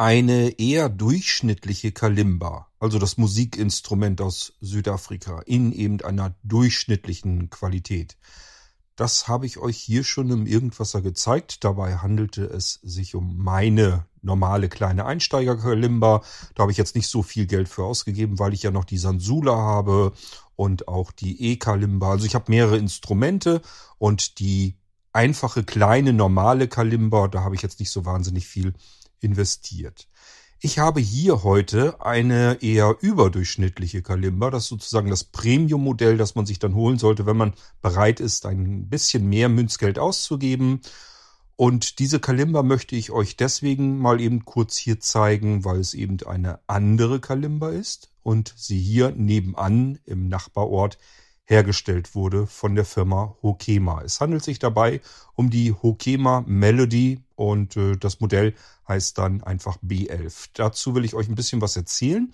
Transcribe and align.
Eine 0.00 0.60
eher 0.60 0.88
durchschnittliche 0.88 1.90
Kalimba, 1.90 2.68
also 2.78 3.00
das 3.00 3.18
Musikinstrument 3.18 4.20
aus 4.20 4.52
Südafrika, 4.60 5.40
in 5.40 5.72
eben 5.72 6.00
einer 6.02 6.36
durchschnittlichen 6.44 7.50
Qualität. 7.50 8.16
Das 8.94 9.26
habe 9.26 9.44
ich 9.44 9.58
euch 9.58 9.76
hier 9.76 10.04
schon 10.04 10.30
im 10.30 10.46
Irgendwasser 10.46 11.02
gezeigt. 11.02 11.64
Dabei 11.64 11.96
handelte 11.96 12.44
es 12.44 12.74
sich 12.84 13.16
um 13.16 13.38
meine 13.38 14.06
normale 14.22 14.68
kleine 14.68 15.04
Einsteiger-Kalimba. 15.04 16.22
Da 16.54 16.62
habe 16.62 16.70
ich 16.70 16.78
jetzt 16.78 16.94
nicht 16.94 17.08
so 17.08 17.24
viel 17.24 17.46
Geld 17.46 17.68
für 17.68 17.82
ausgegeben, 17.82 18.38
weil 18.38 18.54
ich 18.54 18.62
ja 18.62 18.70
noch 18.70 18.84
die 18.84 18.98
Sansula 18.98 19.56
habe 19.56 20.12
und 20.54 20.86
auch 20.86 21.10
die 21.10 21.42
E-Kalimba. 21.50 22.12
Also 22.12 22.24
ich 22.24 22.36
habe 22.36 22.52
mehrere 22.52 22.78
Instrumente 22.78 23.62
und 23.98 24.38
die 24.38 24.76
einfache 25.12 25.64
kleine 25.64 26.12
normale 26.12 26.68
Kalimba, 26.68 27.26
da 27.26 27.42
habe 27.42 27.56
ich 27.56 27.62
jetzt 27.62 27.80
nicht 27.80 27.90
so 27.90 28.04
wahnsinnig 28.04 28.46
viel 28.46 28.74
investiert. 29.20 30.08
Ich 30.60 30.80
habe 30.80 31.00
hier 31.00 31.44
heute 31.44 32.04
eine 32.04 32.58
eher 32.62 32.96
überdurchschnittliche 33.00 34.02
Kalimba. 34.02 34.50
Das 34.50 34.64
ist 34.64 34.70
sozusagen 34.70 35.08
das 35.08 35.22
Premium-Modell, 35.22 36.16
das 36.16 36.34
man 36.34 36.46
sich 36.46 36.58
dann 36.58 36.74
holen 36.74 36.98
sollte, 36.98 37.26
wenn 37.26 37.36
man 37.36 37.54
bereit 37.80 38.18
ist, 38.18 38.44
ein 38.44 38.88
bisschen 38.88 39.28
mehr 39.28 39.48
Münzgeld 39.48 40.00
auszugeben. 40.00 40.80
Und 41.54 42.00
diese 42.00 42.18
Kalimba 42.18 42.64
möchte 42.64 42.96
ich 42.96 43.12
euch 43.12 43.36
deswegen 43.36 43.98
mal 43.98 44.20
eben 44.20 44.44
kurz 44.44 44.76
hier 44.76 44.98
zeigen, 44.98 45.64
weil 45.64 45.78
es 45.78 45.94
eben 45.94 46.18
eine 46.26 46.58
andere 46.66 47.20
Kalimba 47.20 47.70
ist 47.70 48.10
und 48.24 48.52
sie 48.56 48.80
hier 48.80 49.12
nebenan 49.12 50.00
im 50.06 50.28
Nachbarort 50.28 50.98
hergestellt 51.48 52.14
wurde 52.14 52.46
von 52.46 52.74
der 52.74 52.84
Firma 52.84 53.34
Hokema. 53.42 54.02
Es 54.02 54.20
handelt 54.20 54.44
sich 54.44 54.58
dabei 54.58 55.00
um 55.34 55.48
die 55.48 55.72
Hokema 55.72 56.44
Melody 56.46 57.22
und 57.36 57.76
äh, 57.76 57.96
das 57.96 58.20
Modell 58.20 58.54
heißt 58.86 59.16
dann 59.16 59.42
einfach 59.42 59.78
B11. 59.78 60.50
Dazu 60.52 60.94
will 60.94 61.06
ich 61.06 61.14
euch 61.14 61.28
ein 61.28 61.34
bisschen 61.34 61.62
was 61.62 61.76
erzählen. 61.76 62.30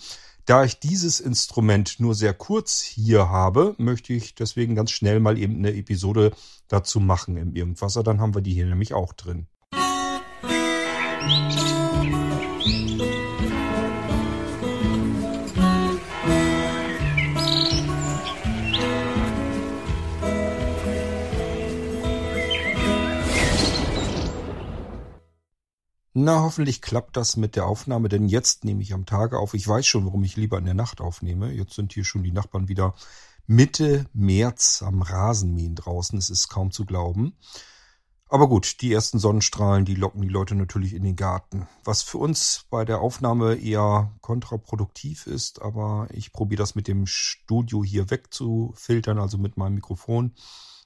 Da 0.46 0.64
ich 0.64 0.80
dieses 0.80 1.20
Instrument 1.20 2.00
nur 2.00 2.14
sehr 2.14 2.34
kurz 2.34 2.80
hier 2.80 3.30
habe, 3.30 3.74
möchte 3.78 4.12
ich 4.12 4.34
deswegen 4.34 4.74
ganz 4.74 4.90
schnell 4.90 5.20
mal 5.20 5.38
eben 5.38 5.56
eine 5.56 5.74
Episode 5.74 6.32
dazu 6.68 6.98
machen 6.98 7.36
im 7.36 7.54
Irgendwasser. 7.54 8.02
Dann 8.02 8.20
haben 8.20 8.34
wir 8.34 8.42
die 8.42 8.52
hier 8.52 8.66
nämlich 8.66 8.94
auch 8.94 9.12
drin. 9.12 9.46
Musik 11.22 11.73
Na, 26.24 26.40
hoffentlich 26.40 26.80
klappt 26.80 27.18
das 27.18 27.36
mit 27.36 27.54
der 27.54 27.66
Aufnahme, 27.66 28.08
denn 28.08 28.28
jetzt 28.28 28.64
nehme 28.64 28.80
ich 28.80 28.94
am 28.94 29.04
Tage 29.04 29.38
auf. 29.38 29.52
Ich 29.52 29.68
weiß 29.68 29.86
schon, 29.86 30.06
warum 30.06 30.24
ich 30.24 30.36
lieber 30.36 30.56
in 30.56 30.64
der 30.64 30.72
Nacht 30.72 31.02
aufnehme. 31.02 31.52
Jetzt 31.52 31.74
sind 31.74 31.92
hier 31.92 32.06
schon 32.06 32.22
die 32.22 32.32
Nachbarn 32.32 32.66
wieder 32.66 32.94
Mitte 33.46 34.06
März 34.14 34.82
am 34.82 35.02
Rasenmähen 35.02 35.74
draußen. 35.74 36.16
Es 36.16 36.30
ist 36.30 36.48
kaum 36.48 36.70
zu 36.70 36.86
glauben. 36.86 37.36
Aber 38.30 38.48
gut, 38.48 38.80
die 38.80 38.90
ersten 38.90 39.18
Sonnenstrahlen, 39.18 39.84
die 39.84 39.96
locken 39.96 40.22
die 40.22 40.28
Leute 40.28 40.54
natürlich 40.54 40.94
in 40.94 41.02
den 41.02 41.14
Garten. 41.14 41.68
Was 41.84 42.00
für 42.00 42.16
uns 42.16 42.64
bei 42.70 42.86
der 42.86 43.02
Aufnahme 43.02 43.56
eher 43.56 44.10
kontraproduktiv 44.22 45.26
ist, 45.26 45.60
aber 45.60 46.08
ich 46.10 46.32
probiere 46.32 46.60
das 46.60 46.74
mit 46.74 46.88
dem 46.88 47.06
Studio 47.06 47.84
hier 47.84 48.08
wegzufiltern, 48.08 49.18
also 49.18 49.36
mit 49.36 49.58
meinem 49.58 49.74
Mikrofon, 49.74 50.32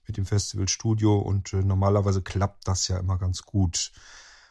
mit 0.04 0.16
dem 0.16 0.26
Festivalstudio 0.26 1.16
und 1.16 1.52
äh, 1.52 1.62
normalerweise 1.62 2.22
klappt 2.22 2.66
das 2.66 2.88
ja 2.88 2.98
immer 2.98 3.18
ganz 3.18 3.42
gut. 3.42 3.92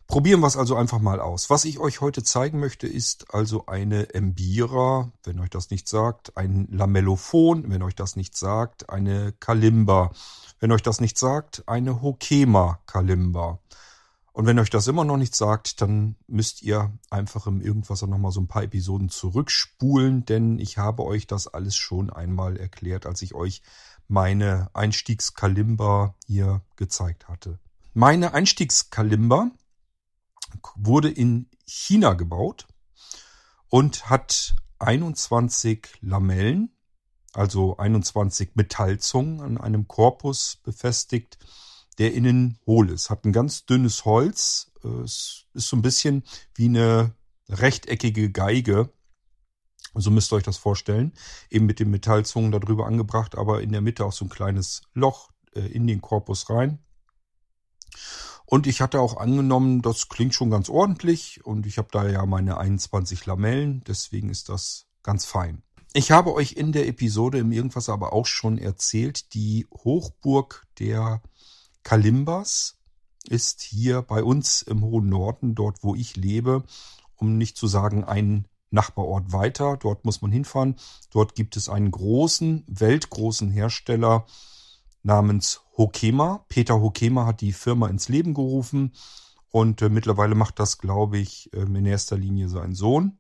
Probieren 0.08 0.40
wir 0.40 0.48
es 0.48 0.56
also 0.56 0.78
einfach 0.78 1.00
mal 1.00 1.20
aus. 1.20 1.50
Was 1.50 1.66
ich 1.66 1.80
euch 1.80 2.00
heute 2.00 2.24
zeigen 2.24 2.62
möchte, 2.62 2.88
ist 2.88 3.34
also 3.34 3.66
eine 3.66 4.14
Embira, 4.14 5.12
wenn 5.24 5.40
euch 5.40 5.50
das 5.50 5.70
nicht 5.70 5.90
sagt, 5.90 6.38
ein 6.38 6.70
Lamellophon, 6.72 7.70
wenn 7.70 7.84
euch 7.84 7.96
das 7.96 8.16
nicht 8.16 8.38
sagt, 8.38 8.90
eine 8.90 9.34
Kalimba, 9.34 10.12
wenn 10.62 10.72
euch 10.72 10.82
das 10.82 11.02
nicht 11.02 11.18
sagt, 11.18 11.68
eine 11.68 12.02
Hokema 12.02 12.80
Kalimba. 12.86 13.60
Und 14.32 14.46
wenn 14.46 14.60
euch 14.60 14.70
das 14.70 14.88
immer 14.88 15.04
noch 15.04 15.18
nicht 15.18 15.36
sagt, 15.36 15.82
dann 15.82 16.16
müsst 16.28 16.62
ihr 16.62 16.94
einfach 17.10 17.46
im 17.46 17.60
Irgendwasser 17.60 18.08
nochmal 18.08 18.32
so 18.32 18.40
ein 18.40 18.48
paar 18.48 18.64
Episoden 18.64 19.10
zurückspulen, 19.10 20.24
denn 20.26 20.58
ich 20.58 20.78
habe 20.78 21.04
euch 21.04 21.28
das 21.28 21.48
alles 21.48 21.76
schon 21.76 22.12
einmal 22.12 22.56
erklärt, 22.56 23.06
als 23.08 23.22
ich 23.24 23.34
euch 23.34 23.62
meine 24.08 24.70
Einstiegskalimba 24.74 26.16
hier 26.26 26.62
gezeigt 26.78 27.28
hatte. 27.28 27.60
Meine 27.94 28.34
Einstiegskalimba 28.34 29.52
wurde 30.76 31.10
in 31.10 31.50
China 31.66 32.14
gebaut 32.14 32.68
und 33.70 34.10
hat 34.10 34.56
21 34.80 35.88
Lamellen, 36.02 36.72
also 37.34 37.78
21 37.78 38.52
Metallzungen 38.56 39.42
an 39.42 39.58
einem 39.58 39.88
Korpus 39.88 40.58
befestigt, 40.64 41.38
der 41.98 42.14
innen 42.14 42.60
hohl 42.66 42.90
ist. 42.90 43.10
Hat 43.10 43.26
ein 43.26 43.34
ganz 43.34 43.66
dünnes 43.66 44.06
Holz. 44.06 44.72
Es 44.84 45.46
ist 45.54 45.68
so 45.68 45.76
ein 45.76 45.82
bisschen 45.82 46.24
wie 46.54 46.66
eine 46.66 47.16
rechteckige 47.50 48.32
Geige. 48.32 48.92
So 49.96 50.12
müsst 50.12 50.32
ihr 50.32 50.36
euch 50.36 50.44
das 50.44 50.58
vorstellen. 50.58 51.14
Eben 51.50 51.66
mit 51.66 51.80
den 51.80 51.90
Metallzungen 51.90 52.52
darüber 52.52 52.86
angebracht, 52.86 53.36
aber 53.36 53.62
in 53.62 53.72
der 53.72 53.82
Mitte 53.82 54.06
auch 54.06 54.12
so 54.12 54.26
ein 54.26 54.30
kleines 54.30 54.84
Loch 54.94 55.32
äh, 55.56 55.62
in 55.62 55.88
den 55.88 56.02
Korpus 56.02 56.50
rein. 56.50 56.80
Und 58.50 58.66
ich 58.66 58.80
hatte 58.80 59.02
auch 59.02 59.18
angenommen, 59.18 59.82
das 59.82 60.08
klingt 60.08 60.34
schon 60.34 60.50
ganz 60.50 60.70
ordentlich 60.70 61.46
und 61.46 61.66
ich 61.66 61.78
habe 61.78 61.90
da 61.92 62.08
ja 62.08 62.26
meine 62.26 62.58
21 62.58 63.26
Lamellen, 63.26 63.84
deswegen 63.86 64.30
ist 64.30 64.48
das 64.48 64.88
ganz 65.04 65.26
fein. 65.26 65.64
Ich 65.92 66.12
habe 66.12 66.34
euch 66.34 66.54
in 66.54 66.72
der 66.72 66.88
Episode 66.88 67.40
im 67.40 67.52
Irgendwas 67.52 67.90
aber 67.90 68.14
auch 68.14 68.26
schon 68.26 68.58
erzählt, 68.58 69.34
die 69.34 69.68
Hochburg 69.84 70.66
der 70.80 71.22
Kalimbas 71.84 72.78
ist 73.28 73.62
hier 73.62 74.02
bei 74.02 74.24
uns 74.24 74.62
im 74.62 74.82
hohen 74.82 75.10
Norden, 75.10 75.54
dort 75.54 75.84
wo 75.84 75.94
ich 75.94 76.16
lebe, 76.16 76.64
um 77.18 77.38
nicht 77.38 77.58
zu 77.58 77.68
sagen 77.68 78.06
ein 78.06 78.48
Nachbarort 78.70 79.34
weiter. 79.34 79.76
Dort 79.76 80.06
muss 80.06 80.22
man 80.22 80.32
hinfahren. 80.32 80.76
Dort 81.12 81.36
gibt 81.36 81.58
es 81.58 81.68
einen 81.68 81.92
großen, 81.92 82.64
weltgroßen 82.68 83.50
Hersteller 83.50 84.26
namens 85.04 85.62
Hokema. 85.78 86.46
Peter 86.50 86.82
Hokema 86.82 87.26
hat 87.26 87.42
die 87.42 87.54
Firma 87.54 87.88
ins 87.88 88.10
Leben 88.10 88.34
gerufen 88.34 88.94
und 89.50 89.82
äh, 89.82 89.90
mittlerweile 89.90 90.36
macht 90.36 90.60
das, 90.60 90.78
glaube 90.78 91.18
ich, 91.18 91.52
äh, 91.54 91.62
in 91.62 91.86
erster 91.86 92.18
Linie 92.18 92.50
sein 92.50 92.74
Sohn. 92.74 93.20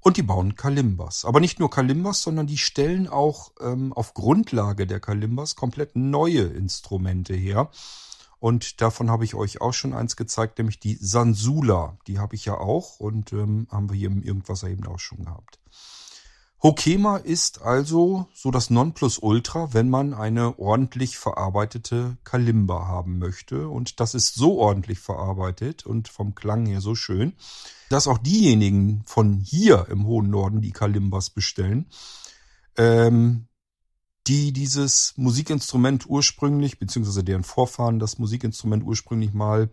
Und 0.00 0.16
die 0.16 0.22
bauen 0.22 0.54
Kalimbas. 0.54 1.24
Aber 1.24 1.40
nicht 1.40 1.58
nur 1.58 1.70
Kalimbas, 1.70 2.22
sondern 2.22 2.46
die 2.46 2.58
stellen 2.58 3.08
auch 3.08 3.52
ähm, 3.60 3.92
auf 3.92 4.14
Grundlage 4.14 4.86
der 4.86 5.00
Kalimbas 5.00 5.56
komplett 5.56 5.96
neue 5.96 6.42
Instrumente 6.42 7.34
her. 7.34 7.70
Und 8.38 8.80
davon 8.80 9.10
habe 9.10 9.24
ich 9.24 9.34
euch 9.34 9.60
auch 9.60 9.74
schon 9.74 9.92
eins 9.92 10.14
gezeigt, 10.14 10.58
nämlich 10.58 10.78
die 10.78 10.94
Sansula. 10.94 11.98
Die 12.06 12.20
habe 12.20 12.36
ich 12.36 12.44
ja 12.44 12.54
auch 12.54 13.00
und 13.00 13.32
ähm, 13.32 13.66
haben 13.70 13.90
wir 13.90 13.96
hier 13.96 14.08
im 14.08 14.22
Irgendwas 14.22 14.62
eben 14.62 14.86
auch 14.86 15.00
schon 15.00 15.24
gehabt. 15.24 15.58
Hokema 16.60 17.18
ist 17.18 17.62
also 17.62 18.26
so 18.34 18.50
das 18.50 18.68
Nonplusultra, 18.68 19.72
wenn 19.74 19.88
man 19.88 20.12
eine 20.12 20.58
ordentlich 20.58 21.16
verarbeitete 21.16 22.16
Kalimba 22.24 22.88
haben 22.88 23.18
möchte. 23.18 23.68
Und 23.68 24.00
das 24.00 24.14
ist 24.14 24.34
so 24.34 24.58
ordentlich 24.58 24.98
verarbeitet 24.98 25.86
und 25.86 26.08
vom 26.08 26.34
Klang 26.34 26.66
her 26.66 26.80
so 26.80 26.96
schön, 26.96 27.34
dass 27.90 28.08
auch 28.08 28.18
diejenigen 28.18 29.02
von 29.06 29.38
hier 29.40 29.86
im 29.88 30.04
hohen 30.06 30.30
Norden 30.30 30.60
die 30.60 30.72
Kalimbas 30.72 31.30
bestellen, 31.30 31.86
ähm, 32.76 33.46
die 34.26 34.52
dieses 34.52 35.14
Musikinstrument 35.16 36.10
ursprünglich, 36.10 36.80
beziehungsweise 36.80 37.22
deren 37.22 37.44
Vorfahren 37.44 38.00
das 38.00 38.18
Musikinstrument 38.18 38.82
ursprünglich 38.82 39.32
mal 39.32 39.70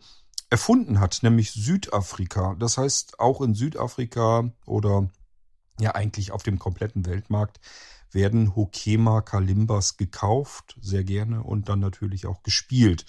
erfunden 0.51 0.99
hat, 0.99 1.23
nämlich 1.23 1.51
Südafrika. 1.51 2.55
Das 2.59 2.77
heißt, 2.77 3.19
auch 3.19 3.41
in 3.41 3.55
Südafrika 3.55 4.51
oder 4.67 5.09
ja 5.79 5.95
eigentlich 5.95 6.31
auf 6.31 6.43
dem 6.43 6.59
kompletten 6.59 7.05
Weltmarkt 7.05 7.59
werden 8.11 8.55
Hokema 8.55 9.21
Kalimbas 9.21 9.97
gekauft, 9.97 10.77
sehr 10.81 11.03
gerne 11.03 11.43
und 11.43 11.69
dann 11.69 11.79
natürlich 11.79 12.25
auch 12.25 12.43
gespielt. 12.43 13.05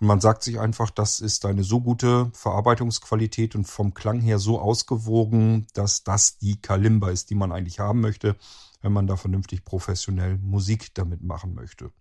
Und 0.00 0.06
man 0.06 0.20
sagt 0.20 0.42
sich 0.42 0.58
einfach, 0.58 0.90
das 0.90 1.20
ist 1.20 1.44
eine 1.44 1.62
so 1.62 1.80
gute 1.80 2.30
Verarbeitungsqualität 2.32 3.54
und 3.54 3.66
vom 3.66 3.92
Klang 3.92 4.20
her 4.20 4.38
so 4.38 4.58
ausgewogen, 4.58 5.66
dass 5.74 6.04
das 6.04 6.38
die 6.38 6.60
Kalimba 6.60 7.10
ist, 7.10 7.30
die 7.30 7.34
man 7.34 7.52
eigentlich 7.52 7.80
haben 7.80 8.00
möchte, 8.00 8.36
wenn 8.80 8.92
man 8.92 9.06
da 9.06 9.16
vernünftig 9.16 9.64
professionell 9.64 10.38
Musik 10.38 10.94
damit 10.94 11.22
machen 11.22 11.54
möchte. 11.54 11.92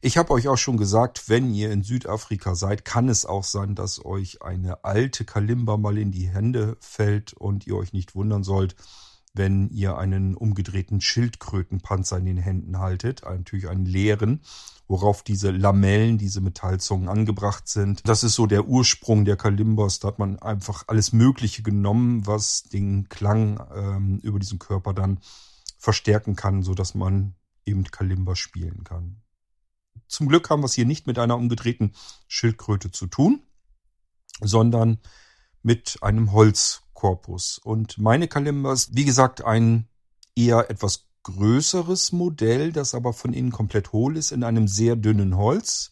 Ich 0.00 0.16
habe 0.16 0.32
euch 0.32 0.46
auch 0.46 0.56
schon 0.56 0.76
gesagt, 0.76 1.28
wenn 1.28 1.52
ihr 1.52 1.72
in 1.72 1.82
Südafrika 1.82 2.54
seid, 2.54 2.84
kann 2.84 3.08
es 3.08 3.26
auch 3.26 3.42
sein, 3.42 3.74
dass 3.74 4.04
euch 4.04 4.42
eine 4.42 4.84
alte 4.84 5.24
Kalimba 5.24 5.76
mal 5.76 5.98
in 5.98 6.12
die 6.12 6.28
Hände 6.28 6.76
fällt 6.78 7.32
und 7.32 7.66
ihr 7.66 7.74
euch 7.74 7.92
nicht 7.92 8.14
wundern 8.14 8.44
sollt, 8.44 8.76
wenn 9.34 9.68
ihr 9.70 9.98
einen 9.98 10.36
umgedrehten 10.36 11.00
Schildkrötenpanzer 11.00 12.16
in 12.16 12.26
den 12.26 12.36
Händen 12.36 12.78
haltet, 12.78 13.22
natürlich 13.24 13.68
einen 13.68 13.86
leeren, 13.86 14.42
worauf 14.86 15.24
diese 15.24 15.50
Lamellen, 15.50 16.16
diese 16.16 16.40
Metallzungen 16.40 17.08
angebracht 17.08 17.66
sind. 17.66 18.06
Das 18.06 18.22
ist 18.22 18.34
so 18.34 18.46
der 18.46 18.68
Ursprung 18.68 19.24
der 19.24 19.36
Kalimbos. 19.36 19.98
Da 19.98 20.08
hat 20.08 20.20
man 20.20 20.38
einfach 20.38 20.84
alles 20.86 21.12
Mögliche 21.12 21.64
genommen, 21.64 22.24
was 22.24 22.62
den 22.62 23.08
Klang 23.08 23.60
ähm, 23.74 24.20
über 24.22 24.38
diesen 24.38 24.60
Körper 24.60 24.94
dann 24.94 25.18
verstärken 25.76 26.36
kann, 26.36 26.62
so 26.62 26.74
dass 26.74 26.94
man 26.94 27.34
eben 27.66 27.82
Kalimba 27.82 28.36
spielen 28.36 28.84
kann. 28.84 29.22
Zum 30.06 30.28
Glück 30.28 30.50
haben 30.50 30.62
wir 30.62 30.66
es 30.66 30.74
hier 30.74 30.86
nicht 30.86 31.06
mit 31.06 31.18
einer 31.18 31.36
umgedrehten 31.36 31.94
Schildkröte 32.26 32.90
zu 32.90 33.06
tun, 33.06 33.42
sondern 34.40 34.98
mit 35.62 35.98
einem 36.02 36.32
Holzkorpus. 36.32 37.58
Und 37.58 37.98
meine 37.98 38.28
Kalimba 38.28 38.72
ist, 38.72 38.94
wie 38.94 39.04
gesagt, 39.04 39.44
ein 39.44 39.88
eher 40.34 40.70
etwas 40.70 41.06
größeres 41.24 42.12
Modell, 42.12 42.72
das 42.72 42.94
aber 42.94 43.12
von 43.12 43.32
innen 43.32 43.52
komplett 43.52 43.92
hohl 43.92 44.16
ist, 44.16 44.32
in 44.32 44.44
einem 44.44 44.68
sehr 44.68 44.96
dünnen 44.96 45.36
Holz. 45.36 45.90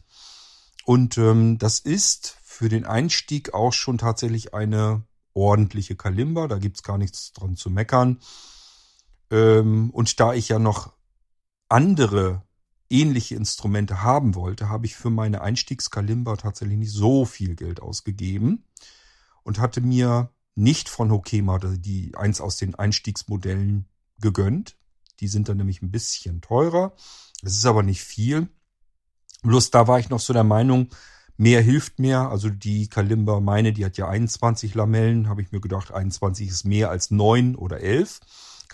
Und 0.85 1.19
ähm, 1.19 1.59
das 1.59 1.81
ist 1.81 2.39
für 2.43 2.69
den 2.69 2.87
Einstieg 2.87 3.53
auch 3.53 3.73
schon 3.73 3.99
tatsächlich 3.99 4.55
eine 4.55 5.03
ordentliche 5.35 5.97
Kalimba. 5.97 6.49
Da 6.49 6.59
gibt's 6.59 6.83
gar 6.83 6.97
nichts 6.97 7.33
dran 7.33 7.57
zu 7.57 7.71
meckern. 7.71 8.21
Ähm, 9.31 9.91
und 9.91 10.19
da 10.21 10.33
ich 10.33 10.49
ja 10.49 10.59
noch 10.59 10.93
andere 11.69 12.46
ähnliche 12.91 13.35
Instrumente 13.35 14.03
haben 14.03 14.35
wollte, 14.35 14.69
habe 14.69 14.87
ich 14.87 14.97
für 14.97 15.11
meine 15.11 15.41
Einstiegskalimba 15.41 16.37
tatsächlich 16.37 16.79
nicht 16.79 16.93
so 16.93 17.25
viel 17.25 17.55
Geld 17.55 17.81
ausgegeben 17.81 18.65
und 19.43 19.59
hatte 19.59 19.81
mir 19.81 20.31
nicht 20.55 20.89
von 20.89 21.11
Hokema 21.11 21.59
die 21.59 22.15
eins 22.17 22.41
aus 22.41 22.57
den 22.57 22.75
Einstiegsmodellen 22.75 23.87
gegönnt. 24.19 24.77
Die 25.21 25.29
sind 25.29 25.49
dann 25.49 25.59
nämlich 25.59 25.83
ein 25.83 25.91
bisschen 25.91 26.41
teurer. 26.41 26.95
Es 27.43 27.53
ist 27.53 27.67
aber 27.67 27.83
nicht 27.83 28.03
viel. 28.03 28.49
Bloß 29.43 29.71
da 29.71 29.87
war 29.87 29.99
ich 29.99 30.09
noch 30.09 30.21
so 30.21 30.33
der 30.33 30.45
Meinung, 30.45 30.89
mehr 31.37 31.61
hilft 31.63 31.99
mehr. 31.99 32.31
Also 32.31 32.49
die 32.49 32.89
Kalimba 32.89 33.41
meine, 33.41 33.73
die 33.73 33.85
hat 33.85 33.99
ja 33.99 34.09
21 34.09 34.75
Lamellen, 34.75 35.29
habe 35.29 35.43
ich 35.43 35.53
mir 35.53 35.61
gedacht, 35.61 35.93
21 35.93 36.49
ist 36.49 36.65
mehr 36.65 36.91
als 36.91 37.11
9 37.11 37.55
oder 37.55 37.81
11 37.81 38.21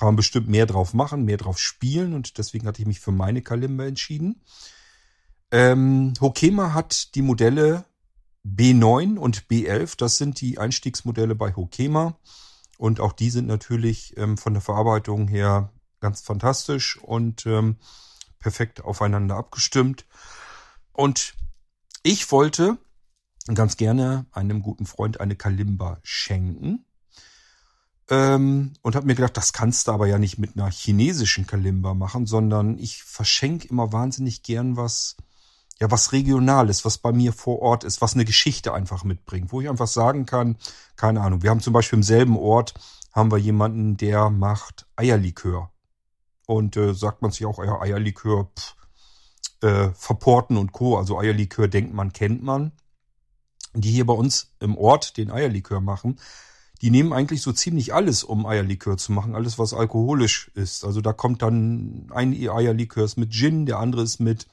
kann 0.03 0.09
man 0.09 0.17
bestimmt 0.17 0.49
mehr 0.49 0.67
drauf 0.67 0.95
machen, 0.95 1.25
mehr 1.25 1.37
drauf 1.37 1.61
spielen 1.61 2.13
und 2.13 2.37
deswegen 2.37 2.67
hatte 2.67 2.83
ich 2.83 2.89
mich 2.89 2.99
für 2.99 3.13
meine 3.13 3.41
Kalimba 3.41 3.85
entschieden. 3.85 4.43
Ähm, 5.53 6.13
Hokema 6.21 6.75
hat 6.75 7.15
die 7.15 7.23
Modelle 7.23 7.85
B9 8.45 9.17
und 9.17 9.45
B11, 9.47 9.97
das 9.97 10.17
sind 10.17 10.41
die 10.41 10.59
Einstiegsmodelle 10.59 11.37
bei 11.37 11.55
Hokema 11.55 12.19
und 12.79 12.99
auch 12.99 13.13
die 13.13 13.31
sind 13.31 13.47
natürlich 13.47 14.17
ähm, 14.17 14.39
von 14.39 14.55
der 14.55 14.61
Verarbeitung 14.61 15.29
her 15.29 15.71
ganz 16.01 16.21
fantastisch 16.21 16.99
und 16.99 17.47
ähm, 17.47 17.77
perfekt 18.41 18.83
aufeinander 18.83 19.37
abgestimmt. 19.37 20.05
Und 20.93 21.35
ich 22.03 22.33
wollte 22.33 22.77
ganz 23.55 23.77
gerne 23.77 24.27
einem 24.33 24.63
guten 24.63 24.87
Freund 24.87 25.21
eine 25.21 25.37
Kalimba 25.37 26.01
schenken. 26.03 26.87
Ähm, 28.11 28.73
und 28.83 28.97
habe 28.97 29.07
mir 29.07 29.15
gedacht, 29.15 29.37
das 29.37 29.53
kannst 29.53 29.89
du 29.89 29.93
aber 29.93 30.07
ja 30.07 30.19
nicht 30.19 30.39
mit 30.39 30.57
einer 30.57 30.71
chinesischen 30.71 31.47
Kalimba 31.47 31.95
machen, 31.95 32.27
sondern 32.27 32.79
ich 32.79 33.03
verschenke 33.03 33.69
immer 33.69 33.93
wahnsinnig 33.93 34.43
gern 34.43 34.77
was, 34.77 35.17
ja, 35.81 35.91
was 35.91 36.13
Regionales, 36.13 36.85
was 36.85 36.99
bei 36.99 37.13
mir 37.13 37.33
vor 37.33 37.61
Ort 37.61 37.85
ist, 37.85 38.01
was 38.01 38.15
eine 38.15 38.25
Geschichte 38.25 38.75
einfach 38.75 39.05
mitbringt, 39.05 39.53
wo 39.53 39.61
ich 39.61 39.69
einfach 39.69 39.87
sagen 39.87 40.27
kann, 40.27 40.57
keine 40.97 41.21
Ahnung, 41.21 41.43
wir 41.43 41.51
haben 41.51 41.61
zum 41.61 41.73
Beispiel 41.73 41.99
im 41.99 42.03
selben 42.03 42.37
Ort, 42.37 42.75
haben 43.13 43.31
wir 43.31 43.39
jemanden, 43.39 43.97
der 43.97 44.31
macht 44.31 44.87
Eierlikör. 44.97 45.71
Und 46.47 46.77
äh, 46.77 46.95
sagt 46.95 47.23
man 47.23 47.31
sich 47.31 47.47
auch, 47.47 47.63
ja, 47.63 47.81
Eierlikör, 47.81 48.51
pff, 48.59 48.75
äh, 49.63 49.91
Verporten 49.95 50.57
und 50.57 50.73
Co., 50.73 50.99
also 50.99 51.19
Eierlikör 51.19 51.69
denkt 51.69 51.95
man, 51.95 52.13
kennt 52.13 52.43
man. 52.43 52.73
Die 53.75 53.91
hier 53.91 54.05
bei 54.07 54.13
uns 54.13 54.53
im 54.61 54.77
Ort 54.77 55.17
den 55.17 55.31
Eierlikör 55.31 55.81
machen, 55.81 56.19
die 56.83 56.91
nehmen 56.91 57.13
eigentlich 57.13 57.43
so 57.43 57.53
ziemlich 57.53 57.95
alles, 57.95 58.25
um 58.25 58.45
Eierlikör 58.45 58.97
zu 58.97 59.13
machen, 59.13 59.37
alles 59.37 59.57
was 59.59 59.73
alkoholisch 59.73 60.51
ist. 60.55 60.85
Also 60.85 61.01
da 61.01 61.13
kommt 61.13 61.41
dann 61.41 62.11
ein 62.13 62.33
Eierlikör 62.33 63.05
ist 63.05 63.17
mit 63.17 63.31
Gin, 63.31 63.67
der 63.67 63.79
andere 63.79 64.03
ist 64.03 64.19
mit 64.19 64.49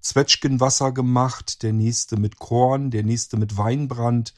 Zwetschgenwasser 0.00 0.92
gemacht, 0.92 1.64
der 1.64 1.72
nächste 1.72 2.16
mit 2.16 2.38
Korn, 2.38 2.92
der 2.92 3.02
nächste 3.02 3.36
mit 3.36 3.56
Weinbrand, 3.56 4.32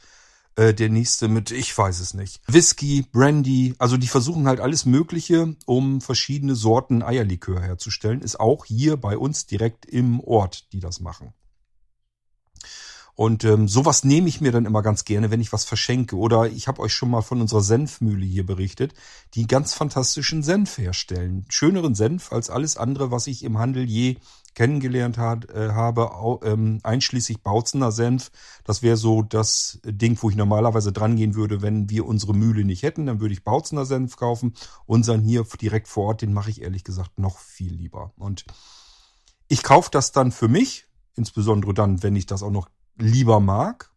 äh, 0.57 0.73
der 0.73 0.89
nächste 0.89 1.29
mit, 1.29 1.51
ich 1.51 1.77
weiß 1.77 2.01
es 2.01 2.15
nicht, 2.15 2.41
Whisky, 2.47 3.05
Brandy. 3.13 3.75
Also 3.79 3.99
die 3.99 4.09
versuchen 4.09 4.47
halt 4.47 4.61
alles 4.61 4.87
Mögliche, 4.87 5.55
um 5.67 6.01
verschiedene 6.01 6.55
Sorten 6.55 7.03
Eierlikör 7.03 7.61
herzustellen. 7.61 8.23
Ist 8.23 8.41
auch 8.41 8.65
hier 8.65 8.97
bei 8.97 9.19
uns 9.19 9.45
direkt 9.45 9.85
im 9.85 10.21
Ort, 10.21 10.73
die 10.73 10.81
das 10.81 11.01
machen. 11.01 11.35
Und 13.17 13.45
ähm, 13.45 13.69
sowas 13.69 14.03
nehme 14.03 14.29
ich 14.29 14.41
mir 14.41 14.51
dann 14.51 14.67
immer 14.67 14.83
ganz 14.83 15.05
gerne, 15.05 15.31
wenn 15.31 15.41
ich 15.41 15.53
was 15.53 15.65
verschenke. 15.65 16.17
Oder 16.17 16.47
ich 16.49 16.67
habe 16.67 16.83
euch 16.83 16.93
schon 16.93 17.11
mal 17.11 17.23
von 17.23 17.41
unserer 17.41 17.61
Senfmühle 17.61 18.27
hier 18.27 18.45
berichtet, 18.45 18.95
die 19.35 19.47
ganz 19.47 19.73
fantastischen 19.73 20.43
Senf 20.43 20.79
herstellen. 20.79 21.45
Schöneren 21.49 21.95
Senf 21.95 22.33
als 22.33 22.51
alles 22.51 22.77
andere, 22.77 23.13
was 23.13 23.29
ich 23.29 23.45
im 23.45 23.59
Handel 23.59 23.85
je 23.85 24.17
kennengelernt 24.55 25.19
hat, 25.19 25.51
äh, 25.51 25.71
habe, 25.71 26.13
au, 26.13 26.41
ähm, 26.45 26.81
einschließlich 26.83 27.43
Bautzener 27.43 27.93
Senf. 27.93 28.31
Das 28.65 28.83
wäre 28.83 28.97
so 28.97 29.23
das 29.23 29.81
Ding, 29.85 30.19
wo 30.21 30.31
ich 30.31 30.37
normalerweise 30.37 30.93
dran 30.93 31.17
gehen 31.17 31.35
würde, 31.35 31.63
wenn 31.63 31.91
wir 31.91 32.07
unsere 32.07 32.35
Mühle 32.35 32.65
nicht 32.65 32.83
hätten. 32.83 33.07
Dann 33.07 33.21
würde 33.21 33.35
ich 33.35 33.45
Bautzener 33.45 33.85
Senf 33.85 34.17
kaufen. 34.17 34.55
Unseren 34.87 35.23
hier 35.23 35.45
direkt 35.61 35.87
vor 35.87 36.07
Ort, 36.07 36.23
den 36.23 36.33
mache 36.33 36.51
ich 36.51 36.63
ehrlich 36.63 36.83
gesagt 36.83 37.19
noch 37.19 37.39
viel 37.39 37.75
lieber. 37.75 38.13
Und 38.17 38.45
ich 39.47 39.63
kaufe 39.63 39.91
das 39.93 40.11
dann 40.11 40.33
für 40.33 40.49
mich, 40.49 40.87
insbesondere 41.15 41.75
dann, 41.75 42.03
wenn 42.03 42.17
ich 42.17 42.27
das 42.27 42.43
auch 42.43 42.51
noch 42.51 42.69
lieber 42.97 43.41
mag. 43.41 43.91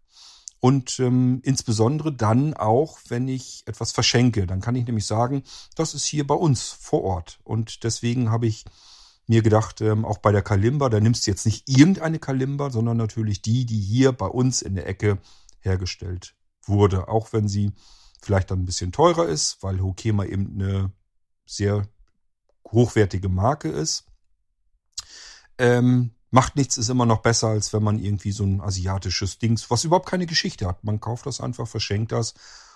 Und 0.60 1.00
ähm, 1.00 1.40
insbesondere 1.44 2.12
dann 2.12 2.56
auch, 2.56 2.98
wenn 3.10 3.28
ich 3.28 3.64
etwas 3.68 3.92
verschenke. 3.92 4.48
Dann 4.48 4.60
kann 4.60 4.76
ich 4.76 4.86
nämlich 4.86 5.06
sagen, 5.06 5.44
das 5.76 5.94
ist 5.94 6.06
hier 6.06 6.26
bei 6.26 6.34
uns 6.36 6.70
vor 6.70 7.04
Ort. 7.04 7.40
Und 7.44 7.84
deswegen 7.84 8.32
habe 8.32 8.48
ich 8.48 8.66
mir 9.28 9.44
gedacht, 9.44 9.82
ähm, 9.82 10.04
auch 10.04 10.18
bei 10.18 10.32
der 10.32 10.42
Kalimba, 10.42 10.90
da 10.90 11.00
nimmst 11.00 11.28
du 11.28 11.32
jetzt 11.32 11.46
nicht 11.46 11.70
irgendeine 11.70 12.18
Kalimba, 12.18 12.72
sondern 12.72 12.98
natürlich 12.98 13.42
die, 13.42 13.66
die 13.66 13.80
hier 13.80 14.14
bei 14.14 14.26
uns 14.26 14.62
in 14.62 14.76
der 14.76 14.88
Ecke 14.88 15.20
hergestellt 15.60 16.36
wurde. 16.64 17.08
Auch 17.08 17.34
wenn 17.34 17.48
sie 17.48 17.74
vielleicht 18.22 18.50
dann 18.50 18.62
ein 18.62 18.66
bisschen 18.66 18.92
teurer 18.92 19.28
ist, 19.28 19.62
weil 19.62 19.82
Hokema 19.82 20.26
eben 20.26 20.56
eine 20.56 20.92
sehr 21.46 21.88
hochwertige 22.72 23.30
Marke 23.30 23.70
ist. 23.70 24.06
Ähm, 25.58 26.12
Macht 26.30 26.56
nichts 26.58 26.78
ist 26.78 26.90
immer 26.90 27.06
noch 27.06 27.22
besser, 27.22 27.48
als 27.48 27.72
wenn 27.72 27.84
man 27.84 28.00
irgendwie 28.00 28.32
so 28.32 28.44
ein 28.44 28.60
asiatisches 28.62 29.40
Dings, 29.40 29.70
was 29.72 29.86
überhaupt 29.86 30.10
keine 30.10 30.26
Geschichte 30.26 30.68
hat. 30.68 30.84
Man 30.84 31.00
kauft 31.00 31.26
das 31.26 31.40
einfach, 31.40 31.68
verschenkt 31.68 32.12
das 32.12 32.34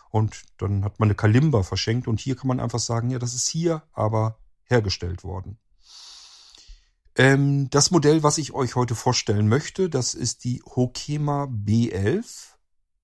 und 0.09 0.43
dann 0.57 0.83
hat 0.83 0.99
man 0.99 1.07
eine 1.07 1.15
Kalimba 1.15 1.63
verschenkt 1.63 2.07
und 2.07 2.19
hier 2.19 2.35
kann 2.35 2.47
man 2.47 2.59
einfach 2.59 2.79
sagen, 2.79 3.09
ja, 3.09 3.19
das 3.19 3.33
ist 3.33 3.47
hier 3.47 3.83
aber 3.93 4.37
hergestellt 4.63 5.23
worden. 5.23 5.57
Ähm, 7.17 7.69
das 7.69 7.91
Modell, 7.91 8.23
was 8.23 8.37
ich 8.37 8.53
euch 8.53 8.75
heute 8.75 8.95
vorstellen 8.95 9.49
möchte, 9.49 9.89
das 9.89 10.13
ist 10.13 10.45
die 10.45 10.61
Hokema 10.65 11.43
B11 11.43 12.53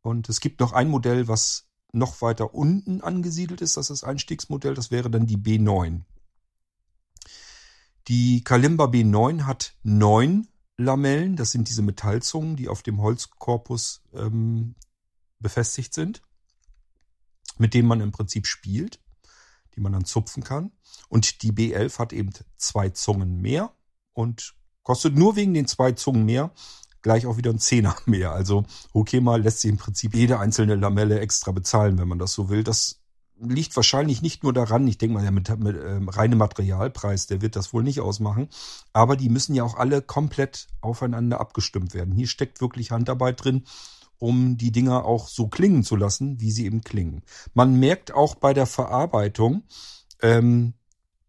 und 0.02 0.30
es 0.30 0.40
gibt 0.40 0.62
noch 0.62 0.72
ein 0.72 0.90
Modell, 0.90 1.28
was 1.28 1.66
noch 1.92 2.22
weiter 2.22 2.54
unten 2.54 3.02
angesiedelt 3.02 3.62
ist, 3.62 3.76
das 3.76 3.90
ist 3.90 4.02
das 4.02 4.10
Einstiegsmodell, 4.10 4.76
das 4.76 4.92
wäre 4.92 5.10
dann 5.10 5.26
die 5.26 5.38
B9. 5.38 6.04
Die 8.08 8.44
Kalimba 8.44 8.86
B9 8.86 9.44
hat 9.44 9.76
neun 9.84 10.48
Lamellen. 10.78 11.36
Das 11.36 11.52
sind 11.52 11.68
diese 11.68 11.82
Metallzungen, 11.82 12.56
die 12.56 12.70
auf 12.70 12.84
dem 12.84 13.02
Holzkorpus 13.02 14.04
ähm, 14.14 14.76
befestigt 15.40 15.94
sind, 15.94 16.22
mit 17.58 17.74
denen 17.74 17.88
man 17.88 18.02
im 18.02 18.12
Prinzip 18.12 18.48
spielt, 18.48 19.02
die 19.76 19.82
man 19.82 19.92
dann 19.92 20.06
zupfen 20.06 20.44
kann. 20.44 20.72
Und 21.10 21.42
die 21.42 21.52
B11 21.52 22.00
hat 22.00 22.14
eben 22.14 22.32
zwei 22.58 22.90
Zungen 22.90 23.42
mehr 23.42 23.74
und 24.14 24.56
kostet 24.84 25.16
nur 25.16 25.36
wegen 25.36 25.54
den 25.54 25.68
zwei 25.68 25.92
Zungen 25.92 26.26
mehr 26.26 26.52
gleich 27.02 27.26
auch 27.26 27.38
wieder 27.38 27.52
ein 27.52 27.60
Zehner 27.60 27.96
mehr. 28.06 28.32
Also 28.32 28.66
okay 28.94 29.20
mal 29.22 29.42
lässt 29.42 29.62
sich 29.62 29.72
im 29.72 29.78
Prinzip 29.78 30.16
jede 30.16 30.40
einzelne 30.40 30.76
Lamelle 30.76 31.20
extra 31.20 31.52
bezahlen, 31.52 31.98
wenn 31.98 32.08
man 32.08 32.20
das 32.20 32.34
so 32.34 32.50
will. 32.50 32.64
Das 32.64 33.00
liegt 33.40 33.76
wahrscheinlich 33.76 34.22
nicht 34.22 34.44
nur 34.44 34.54
daran, 34.54 34.88
ich 34.88 34.98
denke 34.98 35.16
mal, 35.16 35.24
ja, 35.24 35.32
mit, 35.32 35.50
mit 35.60 35.76
ähm, 35.76 36.10
reinem 36.10 36.40
Materialpreis, 36.40 37.28
der 37.28 37.42
wird 37.42 37.56
das 37.56 37.74
wohl 37.74 37.84
nicht 37.84 38.00
ausmachen, 38.00 38.50
aber 38.94 39.16
die 39.16 39.30
müssen 39.30 39.54
ja 39.54 39.64
auch 39.64 39.76
alle 39.76 40.02
komplett 40.02 40.68
aufeinander 40.82 41.40
abgestimmt 41.40 41.94
werden. 41.94 42.14
Hier 42.14 42.28
steckt 42.28 42.62
wirklich 42.62 42.92
Handarbeit 42.92 43.44
drin, 43.44 43.64
um 44.20 44.58
die 44.58 44.72
Dinger 44.72 45.06
auch 45.06 45.28
so 45.28 45.48
klingen 45.48 45.84
zu 45.84 45.96
lassen, 45.96 46.40
wie 46.42 46.52
sie 46.52 46.66
eben 46.66 46.82
klingen. 46.82 47.24
Man 47.54 47.80
merkt 47.80 48.14
auch 48.14 48.36
bei 48.36 48.54
der 48.54 48.66
Verarbeitung, 48.66 49.64
ähm, 50.22 50.74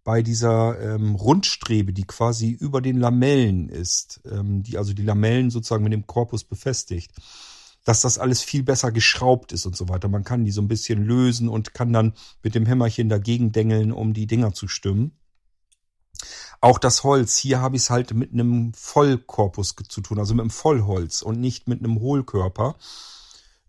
bei 0.04 0.22
dieser 0.22 0.80
ähm, 0.80 1.16
Rundstrebe, 1.16 1.92
die 1.92 2.06
quasi 2.06 2.48
über 2.48 2.80
den 2.80 2.96
Lamellen 2.96 3.68
ist, 3.68 4.22
ähm, 4.24 4.62
die 4.62 4.78
also 4.78 4.94
die 4.94 5.02
Lamellen 5.02 5.50
sozusagen 5.50 5.84
mit 5.84 5.92
dem 5.92 6.06
Korpus 6.06 6.44
befestigt, 6.44 7.12
dass 7.88 8.02
das 8.02 8.18
alles 8.18 8.42
viel 8.42 8.62
besser 8.62 8.92
geschraubt 8.92 9.50
ist 9.52 9.64
und 9.64 9.74
so 9.74 9.88
weiter. 9.88 10.08
Man 10.08 10.22
kann 10.22 10.44
die 10.44 10.50
so 10.50 10.60
ein 10.60 10.68
bisschen 10.68 11.02
lösen 11.02 11.48
und 11.48 11.72
kann 11.72 11.90
dann 11.90 12.12
mit 12.42 12.54
dem 12.54 12.66
Hämmerchen 12.66 13.08
dagegen 13.08 13.50
dengeln, 13.50 13.92
um 13.92 14.12
die 14.12 14.26
Dinger 14.26 14.52
zu 14.52 14.68
stimmen. 14.68 15.12
Auch 16.60 16.78
das 16.78 17.02
Holz, 17.02 17.38
hier 17.38 17.62
habe 17.62 17.76
ich 17.76 17.84
es 17.84 17.90
halt 17.90 18.12
mit 18.12 18.34
einem 18.34 18.74
Vollkorpus 18.74 19.74
zu 19.88 20.02
tun, 20.02 20.18
also 20.18 20.34
mit 20.34 20.42
einem 20.42 20.50
Vollholz 20.50 21.22
und 21.22 21.40
nicht 21.40 21.66
mit 21.66 21.78
einem 21.78 21.98
Hohlkörper. 21.98 22.76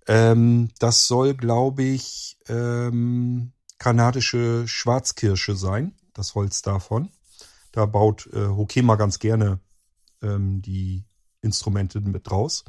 Ähm, 0.05 0.67
das 0.79 1.07
soll, 1.07 1.33
glaube 1.33 1.83
ich, 1.83 2.39
ähm, 2.49 3.53
kanadische 3.77 4.67
Schwarzkirsche 4.67 5.55
sein, 5.55 5.93
das 6.13 6.35
Holz 6.35 6.61
davon. 6.61 7.07
Da 7.71 7.85
baut 7.85 8.27
äh, 8.33 8.47
Hokema 8.47 8.97
ganz 8.97 9.19
gerne 9.19 9.61
ähm, 10.21 10.61
die 10.61 11.05
Instrumente 11.41 12.01
mit 12.01 12.29
raus. 12.29 12.65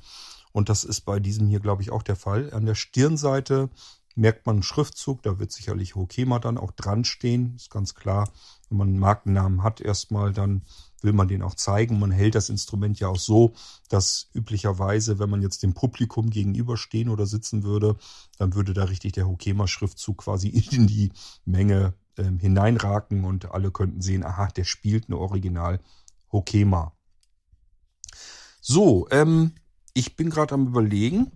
Und 0.53 0.69
das 0.69 0.85
ist 0.85 1.03
bei 1.03 1.21
diesem 1.21 1.47
hier, 1.47 1.61
glaube 1.61 1.83
ich, 1.83 1.91
auch 1.91 2.03
der 2.03 2.17
Fall. 2.17 2.53
An 2.53 2.67
der 2.67 2.75
Stirnseite 2.75 3.71
merkt 4.17 4.47
man 4.47 4.57
einen 4.57 4.63
Schriftzug, 4.63 5.23
da 5.23 5.39
wird 5.39 5.53
sicherlich 5.53 5.95
Hokema 5.95 6.39
dann 6.39 6.59
auch 6.59 6.73
dran 6.73 7.05
stehen, 7.05 7.55
ist 7.57 7.71
ganz 7.71 7.95
klar. 7.95 8.29
Wenn 8.69 8.79
man 8.79 8.89
einen 8.89 8.99
Markennamen 8.99 9.63
hat 9.63 9.81
erstmal, 9.81 10.33
dann 10.33 10.63
will 11.03 11.13
man 11.13 11.29
den 11.29 11.43
auch 11.43 11.55
zeigen. 11.55 11.99
Man 11.99 12.11
hält 12.11 12.35
das 12.35 12.51
Instrument 12.51 13.01
ja 13.01 13.09
auch 13.09 13.19
so, 13.19 13.55
dass 13.89 14.29
üblicherweise, 14.35 15.19
wenn 15.19 15.31
man 15.31 15.43
jetzt 15.43 15.63
dem 15.63 15.75
Publikum 15.75 16.31
gegenüberstehen 16.31 17.09
oder 17.09 17.27
sitzen 17.27 17.63
würde, 17.63 17.97
dann 18.39 18.55
würde 18.55 18.75
da 18.75 18.85
richtig 18.85 19.13
der 19.13 19.27
Hokema-Schriftzug 19.27 20.19
quasi 20.19 20.49
in 20.73 20.87
die 20.87 21.13
Menge 21.45 21.95
ähm, 22.19 22.39
hineinraken 22.39 23.25
und 23.25 23.51
alle 23.53 23.71
könnten 23.71 24.03
sehen, 24.03 24.25
aha, 24.25 24.49
der 24.49 24.65
spielt 24.65 25.09
eine 25.09 25.19
Original 25.19 25.81
Hokema. 26.31 26.93
So, 28.61 29.09
ähm, 29.11 29.53
ich 30.01 30.17
bin 30.17 30.31
gerade 30.31 30.55
am 30.55 30.67
überlegen, 30.67 31.31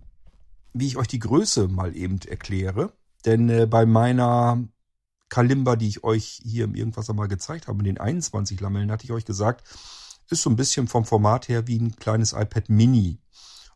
wie 0.73 0.87
ich 0.87 0.97
euch 0.97 1.07
die 1.07 1.19
Größe 1.19 1.67
mal 1.67 1.95
eben 1.95 2.19
erkläre. 2.27 2.91
Denn 3.23 3.47
äh, 3.47 3.67
bei 3.67 3.85
meiner 3.85 4.67
Kalimba, 5.29 5.75
die 5.75 5.87
ich 5.87 6.03
euch 6.03 6.41
hier 6.43 6.65
im 6.65 6.73
Irgendwas 6.73 7.09
einmal 7.09 7.27
gezeigt 7.27 7.67
habe, 7.67 7.77
mit 7.77 7.85
den 7.85 7.99
21 7.99 8.59
Lamellen, 8.59 8.91
hatte 8.91 9.05
ich 9.05 9.11
euch 9.11 9.23
gesagt, 9.23 9.67
ist 10.31 10.41
so 10.41 10.49
ein 10.49 10.55
bisschen 10.55 10.87
vom 10.87 11.05
Format 11.05 11.47
her 11.47 11.67
wie 11.67 11.77
ein 11.77 11.95
kleines 11.95 12.33
iPad 12.33 12.69
Mini. 12.69 13.19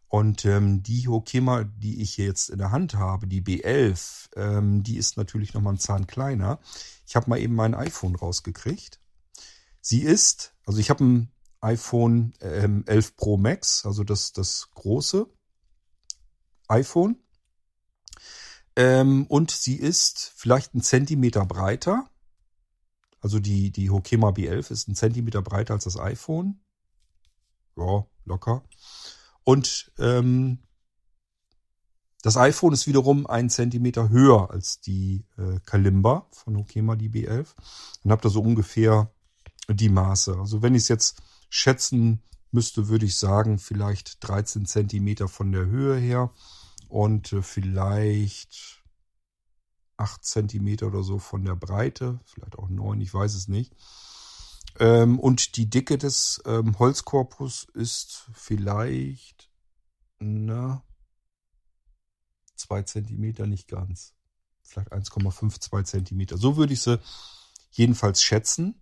Und 0.07 0.43
ähm, 0.45 0.81
die 0.81 1.07
Hokema, 1.07 1.65
die 1.65 2.01
ich 2.01 2.15
hier 2.15 2.25
jetzt 2.25 2.49
in 2.49 2.57
der 2.57 2.71
Hand 2.71 2.95
habe, 2.95 3.27
die 3.27 3.43
B11, 3.43 4.35
ähm, 4.37 4.81
die 4.81 4.97
ist 4.97 5.17
natürlich 5.17 5.53
nochmal 5.53 5.73
ein 5.73 5.79
Zahn 5.79 6.07
kleiner. 6.07 6.59
Ich 7.05 7.15
habe 7.15 7.29
mal 7.29 7.37
eben 7.37 7.53
mein 7.53 7.75
iPhone 7.75 8.15
rausgekriegt. 8.15 8.99
Sie 9.81 10.01
ist, 10.01 10.55
also 10.65 10.79
ich 10.79 10.89
habe 10.89 11.03
ein 11.03 11.31
iPhone 11.61 12.33
ähm, 12.41 12.83
11 12.87 13.15
Pro 13.15 13.37
Max, 13.37 13.85
also 13.85 14.03
das, 14.03 14.31
das 14.31 14.69
große 14.73 15.27
iPhone. 16.67 17.17
Ähm, 18.75 19.25
und 19.27 19.51
sie 19.51 19.75
ist 19.75 20.31
vielleicht 20.35 20.73
ein 20.73 20.81
Zentimeter 20.81 21.45
breiter. 21.45 22.09
Also 23.21 23.39
die, 23.39 23.71
die 23.71 23.89
Hokema 23.89 24.29
B11 24.29 24.71
ist 24.71 24.87
ein 24.87 24.95
Zentimeter 24.95 25.41
breiter 25.41 25.73
als 25.73 25.83
das 25.83 25.99
iPhone. 25.99 26.61
Ja, 27.75 28.05
locker. 28.25 28.63
Und 29.43 29.91
ähm, 29.97 30.59
das 32.21 32.37
iPhone 32.37 32.73
ist 32.73 32.87
wiederum 32.87 33.27
ein 33.27 33.49
Zentimeter 33.49 34.09
höher 34.09 34.51
als 34.51 34.79
die 34.81 35.25
äh, 35.37 35.59
Kalimba 35.65 36.27
von 36.31 36.57
Hokema, 36.57 36.95
die 36.95 37.09
B11. 37.09 37.47
Und 38.03 38.11
habt 38.11 38.23
da 38.23 38.29
so 38.29 38.41
ungefähr 38.41 39.11
die 39.69 39.89
Maße. 39.89 40.37
Also 40.37 40.61
wenn 40.61 40.75
ich 40.75 40.83
es 40.83 40.87
jetzt 40.87 41.21
schätzen 41.49 42.21
müsste, 42.51 42.87
würde 42.87 43.05
ich 43.05 43.17
sagen, 43.17 43.59
vielleicht 43.59 44.27
13 44.27 44.65
Zentimeter 44.65 45.27
von 45.27 45.51
der 45.51 45.65
Höhe 45.65 45.97
her 45.97 46.31
und 46.87 47.33
äh, 47.33 47.41
vielleicht 47.41 48.83
8 49.97 50.23
Zentimeter 50.23 50.87
oder 50.87 51.03
so 51.03 51.19
von 51.19 51.43
der 51.43 51.55
Breite, 51.55 52.19
vielleicht 52.25 52.57
auch 52.57 52.69
9, 52.69 53.01
ich 53.01 53.13
weiß 53.13 53.35
es 53.35 53.47
nicht. 53.47 53.75
Ähm, 54.79 55.19
und 55.19 55.57
die 55.57 55.69
Dicke 55.69 55.97
des 55.97 56.41
ähm, 56.45 56.79
Holzkorpus 56.79 57.67
ist 57.73 58.29
vielleicht, 58.33 59.51
na, 60.19 60.83
2 62.55 62.83
Zentimeter, 62.83 63.45
nicht 63.47 63.67
ganz. 63.67 64.13
Vielleicht 64.61 64.93
1,5, 64.93 65.59
2 65.59 65.83
Zentimeter. 65.83 66.37
So 66.37 66.55
würde 66.55 66.73
ich 66.73 66.81
sie 66.81 66.99
jedenfalls 67.71 68.21
schätzen. 68.21 68.79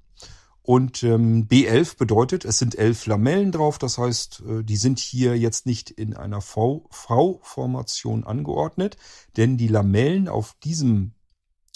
Und 0.68 1.02
ähm, 1.04 1.48
B11 1.48 1.98
bedeutet, 1.98 2.44
es 2.44 2.60
sind 2.60 2.78
elf 2.78 3.06
Lamellen 3.06 3.54
drauf. 3.54 3.78
Das 3.78 3.98
heißt, 3.98 4.44
äh, 4.46 4.64
die 4.66 4.76
sind 4.76 5.00
hier 5.00 5.38
jetzt 5.38 5.66
nicht 5.66 5.90
in 5.90 6.14
einer 6.14 6.42
V-Formation 6.42 8.26
angeordnet, 8.26 8.98
denn 9.38 9.56
die 9.56 9.70
Lamellen 9.70 10.28
auf 10.28 10.58
diesem, 10.66 11.14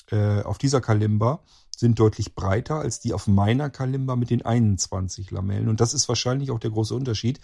äh, 0.09 0.41
auf 0.41 0.57
dieser 0.57 0.81
Kalimba 0.81 1.41
sind 1.73 1.99
deutlich 1.99 2.35
breiter 2.35 2.79
als 2.79 2.99
die 2.99 3.13
auf 3.13 3.27
meiner 3.27 3.69
Kalimba 3.69 4.17
mit 4.17 4.29
den 4.29 4.45
21 4.45 5.31
Lamellen. 5.31 5.69
Und 5.69 5.79
das 5.79 5.93
ist 5.93 6.09
wahrscheinlich 6.09 6.51
auch 6.51 6.59
der 6.59 6.71
große 6.71 6.93
Unterschied. 6.93 7.39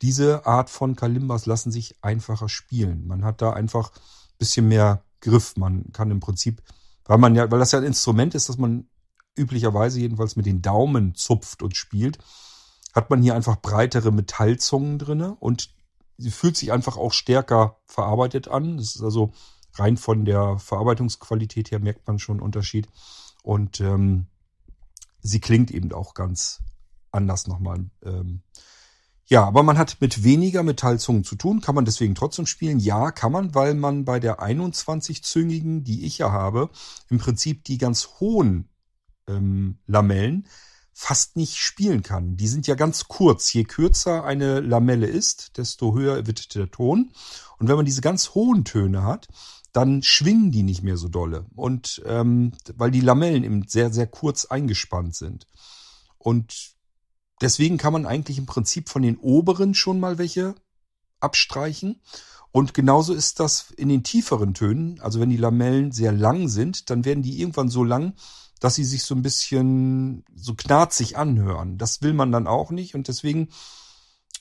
Diese 0.00 0.46
Art 0.46 0.70
von 0.70 0.96
Kalimbas 0.96 1.44
lassen 1.44 1.70
sich 1.70 1.96
einfacher 2.00 2.48
spielen. 2.48 3.06
Man 3.06 3.22
hat 3.22 3.42
da 3.42 3.52
einfach 3.52 3.92
bisschen 4.38 4.68
mehr 4.68 5.02
Griff. 5.20 5.58
Man 5.58 5.92
kann 5.92 6.10
im 6.10 6.20
Prinzip, 6.20 6.62
weil 7.04 7.18
man 7.18 7.34
ja, 7.34 7.50
weil 7.50 7.58
das 7.58 7.72
ja 7.72 7.80
ein 7.80 7.84
Instrument 7.84 8.34
ist, 8.34 8.48
dass 8.48 8.56
man 8.56 8.88
üblicherweise 9.36 10.00
jedenfalls 10.00 10.36
mit 10.36 10.46
den 10.46 10.62
Daumen 10.62 11.14
zupft 11.14 11.62
und 11.62 11.76
spielt, 11.76 12.18
hat 12.94 13.10
man 13.10 13.22
hier 13.22 13.34
einfach 13.34 13.60
breitere 13.60 14.10
Metallzungen 14.10 14.98
drinne 14.98 15.36
und 15.38 15.70
sie 16.18 16.30
fühlt 16.30 16.56
sich 16.56 16.72
einfach 16.72 16.96
auch 16.96 17.12
stärker 17.12 17.78
verarbeitet 17.84 18.48
an. 18.48 18.78
Das 18.78 18.96
ist 18.96 19.02
also 19.02 19.32
rein 19.74 19.96
von 19.96 20.24
der 20.24 20.58
Verarbeitungsqualität 20.58 21.70
her 21.70 21.78
merkt 21.78 22.06
man 22.06 22.18
schon 22.18 22.36
einen 22.36 22.44
Unterschied. 22.44 22.88
Und 23.42 23.80
ähm, 23.80 24.26
sie 25.20 25.40
klingt 25.40 25.70
eben 25.70 25.92
auch 25.92 26.14
ganz 26.14 26.62
anders 27.10 27.46
nochmal. 27.46 27.84
Ähm, 28.02 28.42
ja, 29.28 29.44
aber 29.44 29.62
man 29.62 29.76
hat 29.76 30.00
mit 30.00 30.22
weniger 30.22 30.62
Metallzungen 30.62 31.24
zu 31.24 31.34
tun. 31.34 31.60
Kann 31.60 31.74
man 31.74 31.84
deswegen 31.84 32.14
trotzdem 32.14 32.46
spielen? 32.46 32.78
Ja, 32.78 33.10
kann 33.10 33.32
man, 33.32 33.54
weil 33.54 33.74
man 33.74 34.04
bei 34.04 34.20
der 34.20 34.40
21-züngigen, 34.40 35.82
die 35.82 36.06
ich 36.06 36.18
ja 36.18 36.30
habe, 36.30 36.70
im 37.10 37.18
Prinzip 37.18 37.64
die 37.64 37.78
ganz 37.78 38.08
hohen 38.20 38.68
ähm, 39.28 39.78
Lamellen 39.86 40.46
fast 40.98 41.36
nicht 41.36 41.56
spielen 41.56 42.02
kann. 42.02 42.38
Die 42.38 42.48
sind 42.48 42.66
ja 42.66 42.74
ganz 42.74 43.06
kurz. 43.06 43.52
Je 43.52 43.64
kürzer 43.64 44.24
eine 44.24 44.60
Lamelle 44.60 45.06
ist, 45.06 45.58
desto 45.58 45.94
höher 45.94 46.26
wird 46.26 46.54
der 46.54 46.70
Ton. 46.70 47.12
Und 47.58 47.68
wenn 47.68 47.76
man 47.76 47.84
diese 47.84 48.00
ganz 48.00 48.30
hohen 48.34 48.64
Töne 48.64 49.02
hat, 49.02 49.28
dann 49.74 50.02
schwingen 50.02 50.52
die 50.52 50.62
nicht 50.62 50.82
mehr 50.82 50.96
so 50.96 51.08
dolle. 51.08 51.44
Und 51.54 52.02
ähm, 52.06 52.52
weil 52.76 52.90
die 52.90 53.02
Lamellen 53.02 53.44
eben 53.44 53.68
sehr, 53.68 53.92
sehr 53.92 54.06
kurz 54.06 54.46
eingespannt 54.46 55.14
sind. 55.14 55.46
Und 56.16 56.74
deswegen 57.42 57.76
kann 57.76 57.92
man 57.92 58.06
eigentlich 58.06 58.38
im 58.38 58.46
Prinzip 58.46 58.88
von 58.88 59.02
den 59.02 59.18
oberen 59.18 59.74
schon 59.74 60.00
mal 60.00 60.16
welche 60.16 60.54
abstreichen. 61.20 62.00
Und 62.52 62.72
genauso 62.72 63.12
ist 63.12 63.38
das 63.38 63.70
in 63.76 63.90
den 63.90 64.02
tieferen 64.02 64.54
Tönen. 64.54 64.98
Also 65.00 65.20
wenn 65.20 65.28
die 65.28 65.36
Lamellen 65.36 65.92
sehr 65.92 66.12
lang 66.12 66.48
sind, 66.48 66.88
dann 66.88 67.04
werden 67.04 67.22
die 67.22 67.38
irgendwann 67.38 67.68
so 67.68 67.84
lang, 67.84 68.14
dass 68.60 68.74
sie 68.74 68.84
sich 68.84 69.02
so 69.02 69.14
ein 69.14 69.22
bisschen 69.22 70.24
so 70.34 70.54
knarzig 70.54 71.16
anhören. 71.16 71.78
Das 71.78 72.02
will 72.02 72.14
man 72.14 72.32
dann 72.32 72.46
auch 72.46 72.70
nicht 72.70 72.94
und 72.94 73.08
deswegen 73.08 73.48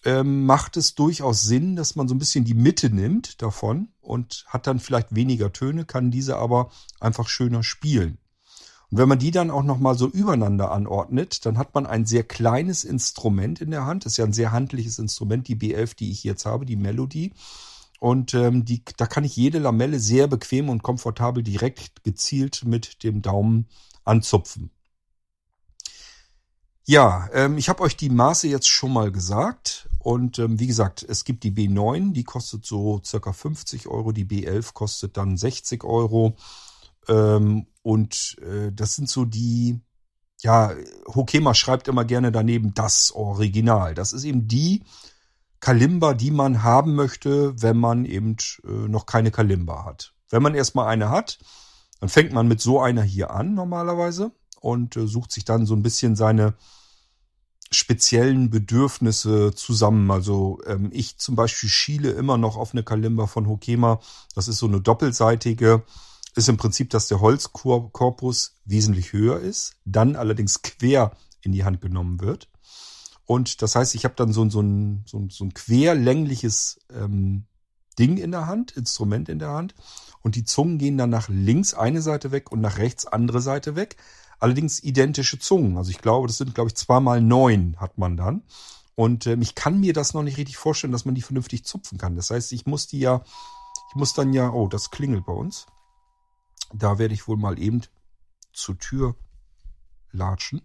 ähm, 0.05 0.45
macht 0.45 0.77
es 0.77 0.95
durchaus 0.95 1.41
Sinn, 1.41 1.75
dass 1.75 1.95
man 1.95 2.07
so 2.07 2.15
ein 2.15 2.19
bisschen 2.19 2.45
die 2.45 2.53
Mitte 2.53 2.89
nimmt 2.89 3.41
davon 3.41 3.89
und 4.01 4.45
hat 4.48 4.67
dann 4.67 4.79
vielleicht 4.79 5.15
weniger 5.15 5.51
Töne, 5.51 5.86
kann 5.86 6.12
diese 6.12 6.38
aber 6.38 6.69
einfach 7.00 7.27
schöner 7.27 7.63
spielen. 7.63 8.19
Und 8.91 9.00
wenn 9.00 9.10
man 9.10 9.19
die 9.19 9.31
dann 9.31 9.50
auch 9.50 9.63
nochmal 9.63 9.98
so 9.98 10.07
übereinander 10.07 10.72
anordnet, 10.72 11.45
dann 11.45 11.57
hat 11.57 11.74
man 11.74 11.88
ein 11.88 12.05
sehr 12.05 12.24
kleines 12.24 12.84
Instrument 12.84 13.60
in 13.60 13.72
der 13.72 13.86
Hand. 13.86 14.05
Das 14.05 14.13
ist 14.13 14.17
ja 14.17 14.25
ein 14.25 14.34
sehr 14.34 14.51
handliches 14.51 15.00
Instrument, 15.00 15.48
die 15.48 15.55
B11, 15.55 15.95
die 15.98 16.12
ich 16.12 16.24
jetzt 16.24 16.45
habe, 16.45 16.67
die 16.67 16.75
Melodie. 16.75 17.34
Und 18.00 18.36
ähm, 18.36 18.63
die, 18.63 18.84
da 18.98 19.07
kann 19.07 19.24
ich 19.24 19.36
jede 19.36 19.57
Lamelle 19.57 20.00
sehr 20.00 20.27
bequem 20.27 20.69
und 20.69 20.84
komfortabel 20.84 21.41
direkt 21.41 22.03
gezielt 22.03 22.63
mit 22.63 23.03
dem 23.03 23.24
Daumen 23.24 23.67
anzupfen. 24.05 24.71
Ja, 26.88 27.27
ähm, 27.33 27.57
ich 27.57 27.67
habe 27.67 27.81
euch 27.81 27.97
die 27.97 28.09
Maße 28.09 28.47
jetzt 28.47 28.69
schon 28.69 28.93
mal 28.93 29.12
gesagt. 29.12 29.89
Und 30.00 30.38
ähm, 30.38 30.59
wie 30.59 30.67
gesagt, 30.67 31.03
es 31.03 31.24
gibt 31.24 31.43
die 31.43 31.51
B9, 31.51 32.13
die 32.13 32.24
kostet 32.24 32.63
so 32.63 33.01
circa 33.03 33.33
50 33.33 33.88
Euro. 33.88 34.12
Die 34.12 34.25
B11 34.25 34.74
kostet 34.74 35.17
dann 35.17 35.35
60 35.35 35.83
Euro. 35.83 36.35
Ähm, 37.07 37.65
und 37.81 38.38
äh, 38.41 38.71
das 38.71 38.95
sind 38.95 39.09
so 39.09 39.25
die, 39.25 39.79
ja, 40.41 40.74
Hokema 41.07 41.55
schreibt 41.55 41.88
immer 41.88 42.05
gerne 42.05 42.31
daneben 42.31 42.75
das 42.75 43.12
Original. 43.12 43.95
Das 43.95 44.13
ist 44.13 44.24
eben 44.24 44.47
die 44.47 44.83
Kalimba, 45.59 46.13
die 46.13 46.29
man 46.29 46.62
haben 46.62 46.93
möchte, 46.93 47.59
wenn 47.59 47.77
man 47.77 48.05
eben 48.05 48.38
äh, 48.63 48.88
noch 48.88 49.07
keine 49.07 49.31
Kalimba 49.31 49.85
hat. 49.85 50.13
Wenn 50.29 50.43
man 50.43 50.53
erstmal 50.53 50.88
eine 50.88 51.09
hat, 51.09 51.39
dann 52.00 52.10
fängt 52.10 52.34
man 52.34 52.48
mit 52.48 52.62
so 52.62 52.82
einer 52.82 53.04
hier 53.04 53.32
an 53.32 53.54
normalerweise 53.54 54.32
und 54.60 54.96
äh, 54.98 55.08
sucht 55.08 55.32
sich 55.32 55.46
dann 55.46 55.66
so 55.66 55.75
ein 55.75 55.84
bisschen 55.84 56.16
seine 56.16 56.56
speziellen 57.72 58.50
Bedürfnisse 58.50 59.54
zusammen. 59.54 60.10
Also 60.12 60.60
ähm, 60.66 60.90
ich 60.94 61.18
zum 61.18 61.36
Beispiel 61.36 61.70
schiele 61.70 62.12
immer 62.12 62.38
noch 62.38 62.58
auf 62.58 62.74
eine 62.74 62.84
Kalimba 62.84 63.28
von 63.28 63.48
Hokema. 63.48 64.00
Das 64.34 64.48
ist 64.48 64.60
so 64.60 64.68
eine 64.68 64.82
doppelseitige. 64.82 65.84
Ist 66.36 66.50
im 66.50 66.58
Prinzip, 66.58 66.90
dass 66.90 67.08
der 67.08 67.22
Holzkorpus 67.22 68.58
wesentlich 68.66 69.14
höher 69.14 69.40
ist, 69.40 69.75
dann 69.86 70.16
allerdings 70.16 70.62
quer 70.62 71.12
in 71.42 71.54
die 71.54 71.64
Hand 71.64 71.82
genommen 71.82 72.20
wird. 72.20 72.50
Und 73.25 73.62
das 73.62 73.75
heißt, 73.75 73.96
ich 73.96 74.04
habe 74.04 74.16
dann 74.16 74.34
so, 74.34 74.48
so, 74.50 74.62
ein, 74.62 75.04
so, 75.06 75.18
ein, 75.18 75.30
so 75.30 75.46
ein 75.46 75.54
querlängliches 75.54 76.80
ähm, 76.94 77.46
Ding 77.98 78.18
in 78.18 78.32
der 78.32 78.48
Hand, 78.48 78.72
Instrument 78.72 79.30
in 79.30 79.40
der 79.40 79.50
Hand. 79.50 79.75
Und 80.22 80.36
die 80.36 80.44
Zungen 80.44 80.78
gehen 80.78 80.98
dann 80.98 81.10
nach 81.10 81.30
links 81.30 81.74
eine 81.74 82.02
Seite 82.02 82.32
weg 82.32 82.52
und 82.52 82.62
nach 82.62 82.78
rechts 82.78 83.06
andere 83.06 83.42
Seite 83.42 83.75
weg. 83.75 83.96
Allerdings 84.40 84.84
identische 84.84 85.40
Zungen. 85.40 85.78
Also 85.78 85.92
ich 85.92 86.00
glaube, 86.00 86.28
das 86.28 86.38
sind, 86.38 86.56
glaube 86.56 86.70
ich, 86.70 86.75
zweimal 86.75 87.22
neun 87.22 87.75
hat 87.80 87.98
man 87.98 88.18
dann. 88.18 88.44
Und 88.96 89.28
ähm, 89.28 89.42
ich 89.42 89.56
kann 89.56 89.80
mir 89.80 89.94
das 89.94 90.14
noch 90.14 90.24
nicht 90.24 90.38
richtig 90.38 90.58
vorstellen, 90.58 90.94
dass 90.94 91.06
man 91.06 91.16
die 91.16 91.22
vernünftig 91.22 91.66
zupfen 91.66 91.98
kann. 91.98 92.16
Das 92.16 92.32
heißt, 92.32 92.54
ich 92.54 92.66
muss 92.66 92.88
die 92.88 93.00
ja, 93.00 93.24
ich 93.90 93.96
muss 93.96 94.14
dann 94.14 94.34
ja, 94.34 94.52
oh, 94.52 94.68
das 94.68 94.90
klingelt 94.90 95.25
bei 95.25 95.34
uns. 95.34 95.68
Da 96.74 96.98
werde 96.98 97.14
ich 97.14 97.28
wohl 97.28 97.38
mal 97.38 97.60
eben 97.60 97.82
zur 98.54 98.78
Tür 98.78 99.16
latschen. 100.12 100.62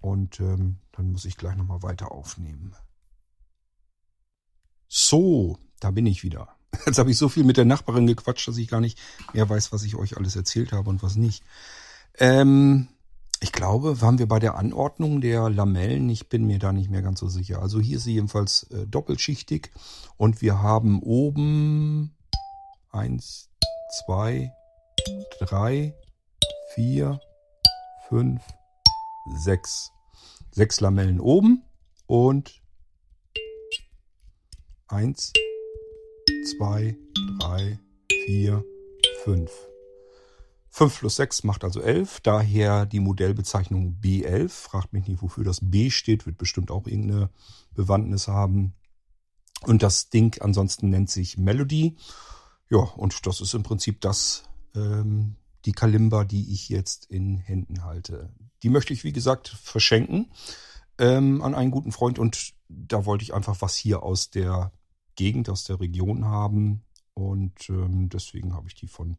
Und 0.00 0.40
ähm, 0.40 0.78
dann 0.92 1.12
muss 1.12 1.26
ich 1.26 1.36
gleich 1.36 1.56
nochmal 1.56 1.82
weiter 1.82 2.10
aufnehmen. 2.10 2.74
So, 4.92 5.56
da 5.78 5.92
bin 5.92 6.04
ich 6.04 6.24
wieder. 6.24 6.48
Jetzt 6.86 6.98
habe 6.98 7.12
ich 7.12 7.16
so 7.16 7.28
viel 7.28 7.44
mit 7.44 7.56
der 7.56 7.64
Nachbarin 7.64 8.08
gequatscht, 8.08 8.48
dass 8.48 8.56
ich 8.56 8.66
gar 8.66 8.80
nicht 8.80 8.98
mehr 9.32 9.48
weiß, 9.48 9.72
was 9.72 9.84
ich 9.84 9.94
euch 9.94 10.16
alles 10.16 10.34
erzählt 10.34 10.72
habe 10.72 10.90
und 10.90 11.00
was 11.04 11.14
nicht. 11.14 11.44
Ähm, 12.18 12.88
ich 13.38 13.52
glaube, 13.52 14.00
waren 14.00 14.18
wir 14.18 14.26
bei 14.26 14.40
der 14.40 14.56
Anordnung 14.56 15.20
der 15.20 15.48
Lamellen. 15.48 16.10
Ich 16.10 16.28
bin 16.28 16.44
mir 16.44 16.58
da 16.58 16.72
nicht 16.72 16.90
mehr 16.90 17.02
ganz 17.02 17.20
so 17.20 17.28
sicher. 17.28 17.62
Also 17.62 17.78
hier 17.78 17.98
ist 17.98 18.04
sie 18.04 18.14
jedenfalls 18.14 18.64
äh, 18.64 18.84
doppelschichtig 18.88 19.70
und 20.16 20.42
wir 20.42 20.60
haben 20.60 21.00
oben 21.04 22.16
eins, 22.90 23.48
zwei, 23.96 24.52
drei, 25.38 25.94
vier, 26.74 27.20
fünf, 28.08 28.42
sechs. 29.36 29.92
Sechs 30.50 30.80
Lamellen 30.80 31.20
oben 31.20 31.62
und 32.08 32.59
eins, 34.92 35.32
zwei, 36.56 36.96
drei, 37.38 37.78
vier, 38.26 38.64
fünf. 39.24 39.50
5 40.72 41.00
plus 41.00 41.16
6 41.16 41.44
macht 41.44 41.64
also 41.64 41.80
11, 41.80 42.20
daher 42.20 42.86
die 42.86 43.00
Modellbezeichnung 43.00 43.98
B11. 44.00 44.48
Fragt 44.48 44.92
mich 44.92 45.08
nicht, 45.08 45.20
wofür 45.20 45.44
das 45.44 45.58
B 45.62 45.90
steht, 45.90 46.26
wird 46.26 46.38
bestimmt 46.38 46.70
auch 46.70 46.86
irgendeine 46.86 47.30
Bewandtnis 47.74 48.28
haben. 48.28 48.74
Und 49.62 49.82
das 49.82 50.10
Ding 50.10 50.40
ansonsten 50.40 50.90
nennt 50.90 51.10
sich 51.10 51.36
Melody. 51.36 51.96
Ja, 52.70 52.78
und 52.78 53.26
das 53.26 53.40
ist 53.40 53.54
im 53.54 53.64
Prinzip 53.64 54.00
das, 54.00 54.44
ähm, 54.76 55.34
die 55.64 55.72
Kalimba, 55.72 56.24
die 56.24 56.52
ich 56.52 56.68
jetzt 56.68 57.04
in 57.06 57.36
Händen 57.36 57.84
halte. 57.84 58.32
Die 58.62 58.70
möchte 58.70 58.92
ich, 58.92 59.02
wie 59.02 59.12
gesagt, 59.12 59.48
verschenken 59.48 60.30
ähm, 60.98 61.42
an 61.42 61.54
einen 61.54 61.72
guten 61.72 61.92
Freund 61.92 62.18
und 62.18 62.54
da 62.68 63.06
wollte 63.06 63.24
ich 63.24 63.34
einfach 63.34 63.56
was 63.60 63.74
hier 63.74 64.02
aus 64.02 64.30
der 64.30 64.72
Gegend, 65.16 65.48
aus 65.48 65.64
der 65.64 65.80
Region 65.80 66.24
haben 66.24 66.82
und 67.14 67.68
ähm, 67.68 68.08
deswegen 68.08 68.54
habe 68.54 68.68
ich 68.68 68.74
die 68.74 68.88
von 68.88 69.16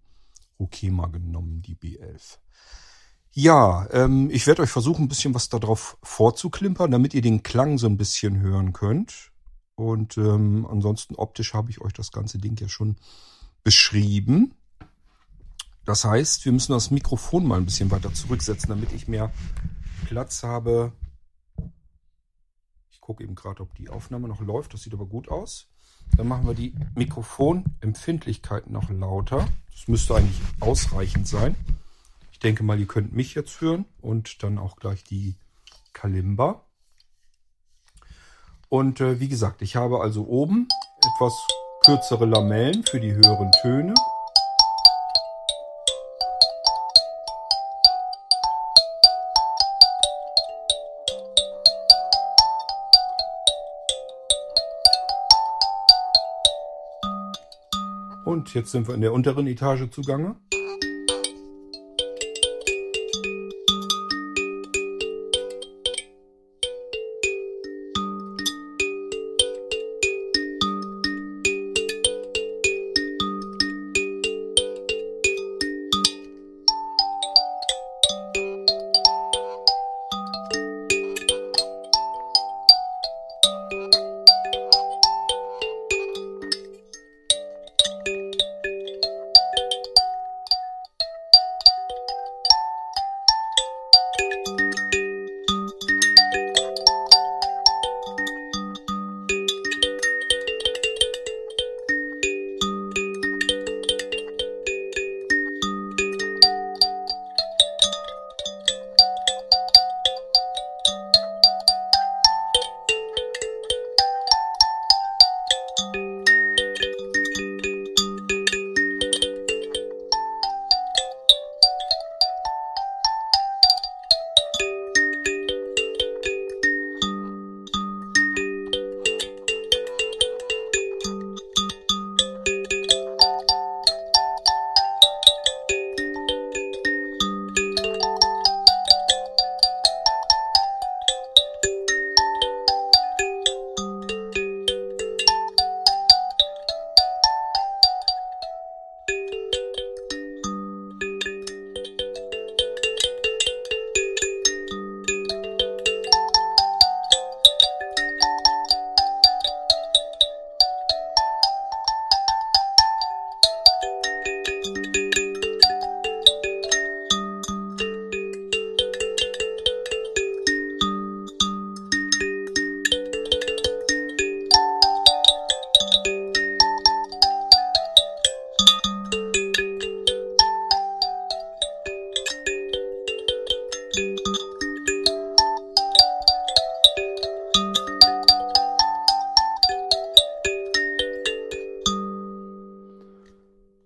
Okema 0.58 1.08
genommen, 1.08 1.62
die 1.62 1.76
B11. 1.76 2.38
Ja, 3.34 3.88
ähm, 3.92 4.30
ich 4.30 4.46
werde 4.46 4.62
euch 4.62 4.70
versuchen, 4.70 5.06
ein 5.06 5.08
bisschen 5.08 5.34
was 5.34 5.50
darauf 5.50 5.98
vorzuklimpern, 6.04 6.92
damit 6.92 7.14
ihr 7.14 7.22
den 7.22 7.44
Klang 7.44 7.78
so 7.78 7.88
ein 7.88 7.98
bisschen 7.98 8.40
hören 8.42 8.74
könnt. 8.74 9.32
Und 9.76 10.18
ähm, 10.18 10.68
ansonsten 10.70 11.16
optisch 11.16 11.54
habe 11.54 11.72
ich 11.72 11.80
euch 11.82 11.94
das 11.94 12.12
ganze 12.12 12.40
Ding 12.40 12.60
ja 12.60 12.68
schon 12.68 12.98
beschrieben. 13.64 14.54
Das 15.86 16.04
heißt, 16.06 16.46
wir 16.46 16.52
müssen 16.52 16.74
das 16.74 16.92
Mikrofon 16.92 17.48
mal 17.48 17.58
ein 17.58 17.66
bisschen 17.66 17.90
weiter 17.90 18.14
zurücksetzen, 18.14 18.70
damit 18.70 18.92
ich 18.92 19.08
mehr 19.08 19.32
Platz 20.06 20.44
habe. 20.44 20.92
Ich 22.92 23.00
gucke 23.00 23.24
eben 23.24 23.34
gerade, 23.34 23.64
ob 23.64 23.74
die 23.76 23.90
Aufnahme 23.90 24.28
noch 24.28 24.42
läuft. 24.42 24.74
Das 24.74 24.82
sieht 24.82 24.94
aber 24.94 25.06
gut 25.06 25.30
aus. 25.30 25.71
Dann 26.18 26.28
machen 26.28 26.48
wir 26.48 26.54
die 26.54 26.74
Mikrofonempfindlichkeit 26.96 28.70
noch 28.70 28.90
lauter. 28.90 29.48
Das 29.72 29.88
müsste 29.88 30.16
eigentlich 30.16 30.40
ausreichend 30.60 31.28
sein. 31.28 31.56
Ich 32.32 32.40
denke 32.40 32.64
mal, 32.64 32.80
ihr 32.80 32.88
könnt 32.88 33.14
mich 33.14 33.36
jetzt 33.36 33.62
hören 33.62 33.86
und 34.02 34.44
dann 34.44 34.58
auch 34.58 34.76
gleich 34.76 35.04
die 35.04 35.36
Kalimba. 35.94 36.64
Und 38.70 39.02
äh, 39.02 39.20
wie 39.20 39.28
gesagt, 39.28 39.62
ich 39.62 39.76
habe 39.76 40.02
also 40.02 40.26
oben 40.28 40.68
etwas 41.16 41.34
kürzere 41.84 42.26
Lamellen 42.26 42.84
für 42.84 43.00
die 43.00 43.14
höheren 43.14 43.52
Töne. 43.62 43.94
Jetzt 58.50 58.72
sind 58.72 58.88
wir 58.88 58.96
in 58.96 59.02
der 59.02 59.14
unteren 59.14 59.48
Etage 59.48 59.90
zugange. 59.90 60.36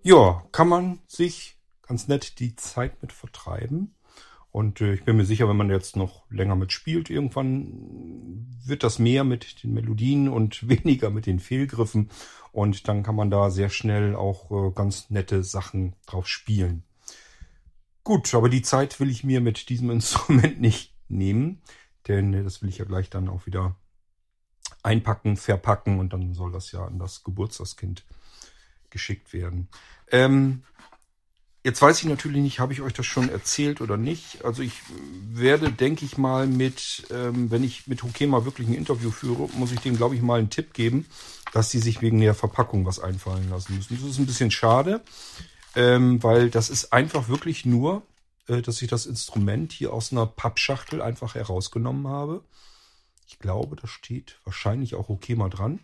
Ja, 0.06 0.44
kann 0.52 0.68
man 0.68 1.00
sich 1.08 1.58
ganz 1.82 2.06
nett 2.06 2.38
die 2.38 2.54
Zeit 2.54 3.02
mit 3.02 3.12
vertreiben. 3.12 3.96
Und 4.52 4.80
äh, 4.80 4.94
ich 4.94 5.04
bin 5.04 5.16
mir 5.16 5.24
sicher, 5.24 5.48
wenn 5.48 5.56
man 5.56 5.68
jetzt 5.68 5.96
noch 5.96 6.30
länger 6.30 6.54
mitspielt, 6.54 7.10
irgendwann 7.10 8.46
wird 8.64 8.84
das 8.84 9.00
mehr 9.00 9.24
mit 9.24 9.64
den 9.64 9.74
Melodien 9.74 10.28
und 10.28 10.68
weniger 10.68 11.10
mit 11.10 11.26
den 11.26 11.40
Fehlgriffen. 11.40 12.10
Und 12.52 12.86
dann 12.86 13.02
kann 13.02 13.16
man 13.16 13.32
da 13.32 13.50
sehr 13.50 13.68
schnell 13.68 14.14
auch 14.14 14.52
äh, 14.52 14.70
ganz 14.72 15.10
nette 15.10 15.42
Sachen 15.42 15.96
drauf 16.06 16.28
spielen. 16.28 16.84
Gut, 18.04 18.32
aber 18.32 18.48
die 18.48 18.62
Zeit 18.62 19.00
will 19.00 19.10
ich 19.10 19.24
mir 19.24 19.40
mit 19.40 19.70
diesem 19.70 19.90
Instrument 19.90 20.60
nicht 20.60 20.94
nehmen, 21.08 21.62
denn 22.06 22.32
äh, 22.32 22.44
das 22.44 22.62
will 22.62 22.68
ich 22.68 22.78
ja 22.78 22.84
gleich 22.84 23.10
dann 23.10 23.28
auch 23.28 23.46
wieder 23.46 23.74
einpacken, 24.84 25.36
verpacken 25.36 25.98
und 25.98 26.12
dann 26.12 26.32
soll 26.32 26.52
das 26.52 26.70
ja 26.70 26.86
an 26.86 27.00
das 27.00 27.24
Geburtstagskind 27.24 28.04
geschickt 28.96 29.32
werden. 29.32 29.68
Ähm, 30.10 30.62
Jetzt 31.66 31.82
weiß 31.82 31.98
ich 31.98 32.04
natürlich 32.04 32.42
nicht, 32.42 32.60
habe 32.60 32.72
ich 32.72 32.80
euch 32.80 32.92
das 32.92 33.06
schon 33.06 33.28
erzählt 33.28 33.80
oder 33.80 33.96
nicht. 33.96 34.44
Also 34.44 34.62
ich 34.62 34.74
werde, 35.32 35.72
denke 35.72 36.04
ich 36.04 36.16
mal, 36.16 36.46
mit, 36.46 37.08
ähm, 37.10 37.50
wenn 37.50 37.64
ich 37.64 37.88
mit 37.88 38.04
Hokema 38.04 38.44
wirklich 38.44 38.68
ein 38.68 38.74
Interview 38.74 39.10
führe, 39.10 39.48
muss 39.54 39.72
ich 39.72 39.80
dem, 39.80 39.96
glaube 39.96 40.14
ich, 40.14 40.22
mal 40.22 40.38
einen 40.38 40.48
Tipp 40.48 40.74
geben, 40.74 41.06
dass 41.52 41.72
sie 41.72 41.80
sich 41.80 42.00
wegen 42.02 42.20
der 42.20 42.36
Verpackung 42.36 42.86
was 42.86 43.00
einfallen 43.00 43.50
lassen 43.50 43.74
müssen. 43.74 43.98
Das 44.00 44.08
ist 44.08 44.20
ein 44.20 44.26
bisschen 44.26 44.52
schade, 44.52 45.00
ähm, 45.74 46.22
weil 46.22 46.50
das 46.50 46.70
ist 46.70 46.92
einfach 46.92 47.26
wirklich 47.26 47.64
nur, 47.66 48.02
äh, 48.46 48.62
dass 48.62 48.80
ich 48.80 48.88
das 48.88 49.04
Instrument 49.04 49.72
hier 49.72 49.92
aus 49.92 50.12
einer 50.12 50.26
Pappschachtel 50.26 51.02
einfach 51.02 51.34
herausgenommen 51.34 52.06
habe. 52.06 52.44
Ich 53.26 53.40
glaube, 53.40 53.74
da 53.74 53.88
steht 53.88 54.38
wahrscheinlich 54.44 54.94
auch 54.94 55.08
Hokema 55.08 55.48
dran. 55.48 55.80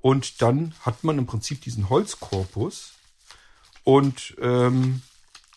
Und 0.00 0.40
dann 0.42 0.74
hat 0.80 1.04
man 1.04 1.18
im 1.18 1.26
Prinzip 1.26 1.60
diesen 1.60 1.90
Holzkorpus 1.90 2.94
und 3.84 4.36
ähm, 4.40 5.02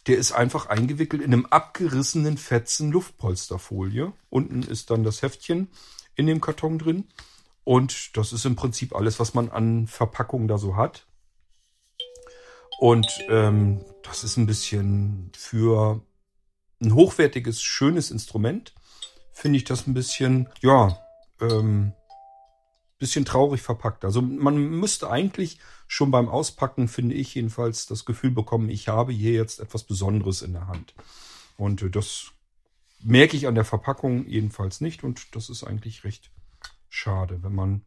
der 0.07 0.17
ist 0.17 0.33
einfach 0.33 0.65
eingewickelt 0.65 1.21
in 1.21 1.33
einem 1.33 1.45
abgerissenen 1.45 2.37
fetzen 2.37 2.91
Luftpolsterfolie. 2.91 4.11
Unten 4.29 4.63
ist 4.63 4.89
dann 4.89 5.03
das 5.03 5.21
Heftchen 5.21 5.69
in 6.15 6.27
dem 6.27 6.41
Karton 6.41 6.77
drin. 6.77 7.07
Und 7.63 8.17
das 8.17 8.33
ist 8.33 8.45
im 8.45 8.57
Prinzip 8.57 8.93
alles, 8.93 9.19
was 9.19 9.33
man 9.33 9.49
an 9.49 9.87
Verpackung 9.87 10.49
da 10.49 10.57
so 10.57 10.75
hat. 10.75 11.07
Und 12.79 13.07
ähm, 13.29 13.85
das 14.03 14.25
ist 14.25 14.35
ein 14.35 14.45
bisschen 14.45 15.31
für 15.37 16.01
ein 16.81 16.93
hochwertiges, 16.93 17.61
schönes 17.61 18.11
Instrument. 18.11 18.73
Finde 19.31 19.57
ich 19.57 19.63
das 19.63 19.87
ein 19.87 19.93
bisschen, 19.93 20.49
ja, 20.61 20.99
ähm, 21.39 21.93
bisschen 23.03 23.25
traurig 23.25 23.61
verpackt. 23.61 24.05
Also 24.05 24.21
man 24.21 24.55
müsste 24.55 25.09
eigentlich 25.09 25.59
schon 25.87 26.09
beim 26.09 26.29
Auspacken, 26.29 26.87
finde 26.87 27.15
ich 27.15 27.35
jedenfalls, 27.35 27.85
das 27.85 28.05
Gefühl 28.05 28.31
bekommen, 28.31 28.69
ich 28.69 28.87
habe 28.87 29.11
hier 29.11 29.33
jetzt 29.33 29.59
etwas 29.59 29.83
Besonderes 29.83 30.41
in 30.41 30.53
der 30.53 30.67
Hand. 30.67 30.93
Und 31.57 31.81
äh, 31.81 31.89
das 31.89 32.31
merke 33.01 33.35
ich 33.35 33.45
an 33.45 33.55
der 33.55 33.65
Verpackung 33.65 34.25
jedenfalls 34.25 34.79
nicht 34.79 35.03
und 35.03 35.35
das 35.35 35.49
ist 35.49 35.65
eigentlich 35.65 36.05
recht 36.05 36.31
schade. 36.89 37.43
Wenn 37.43 37.53
man 37.53 37.81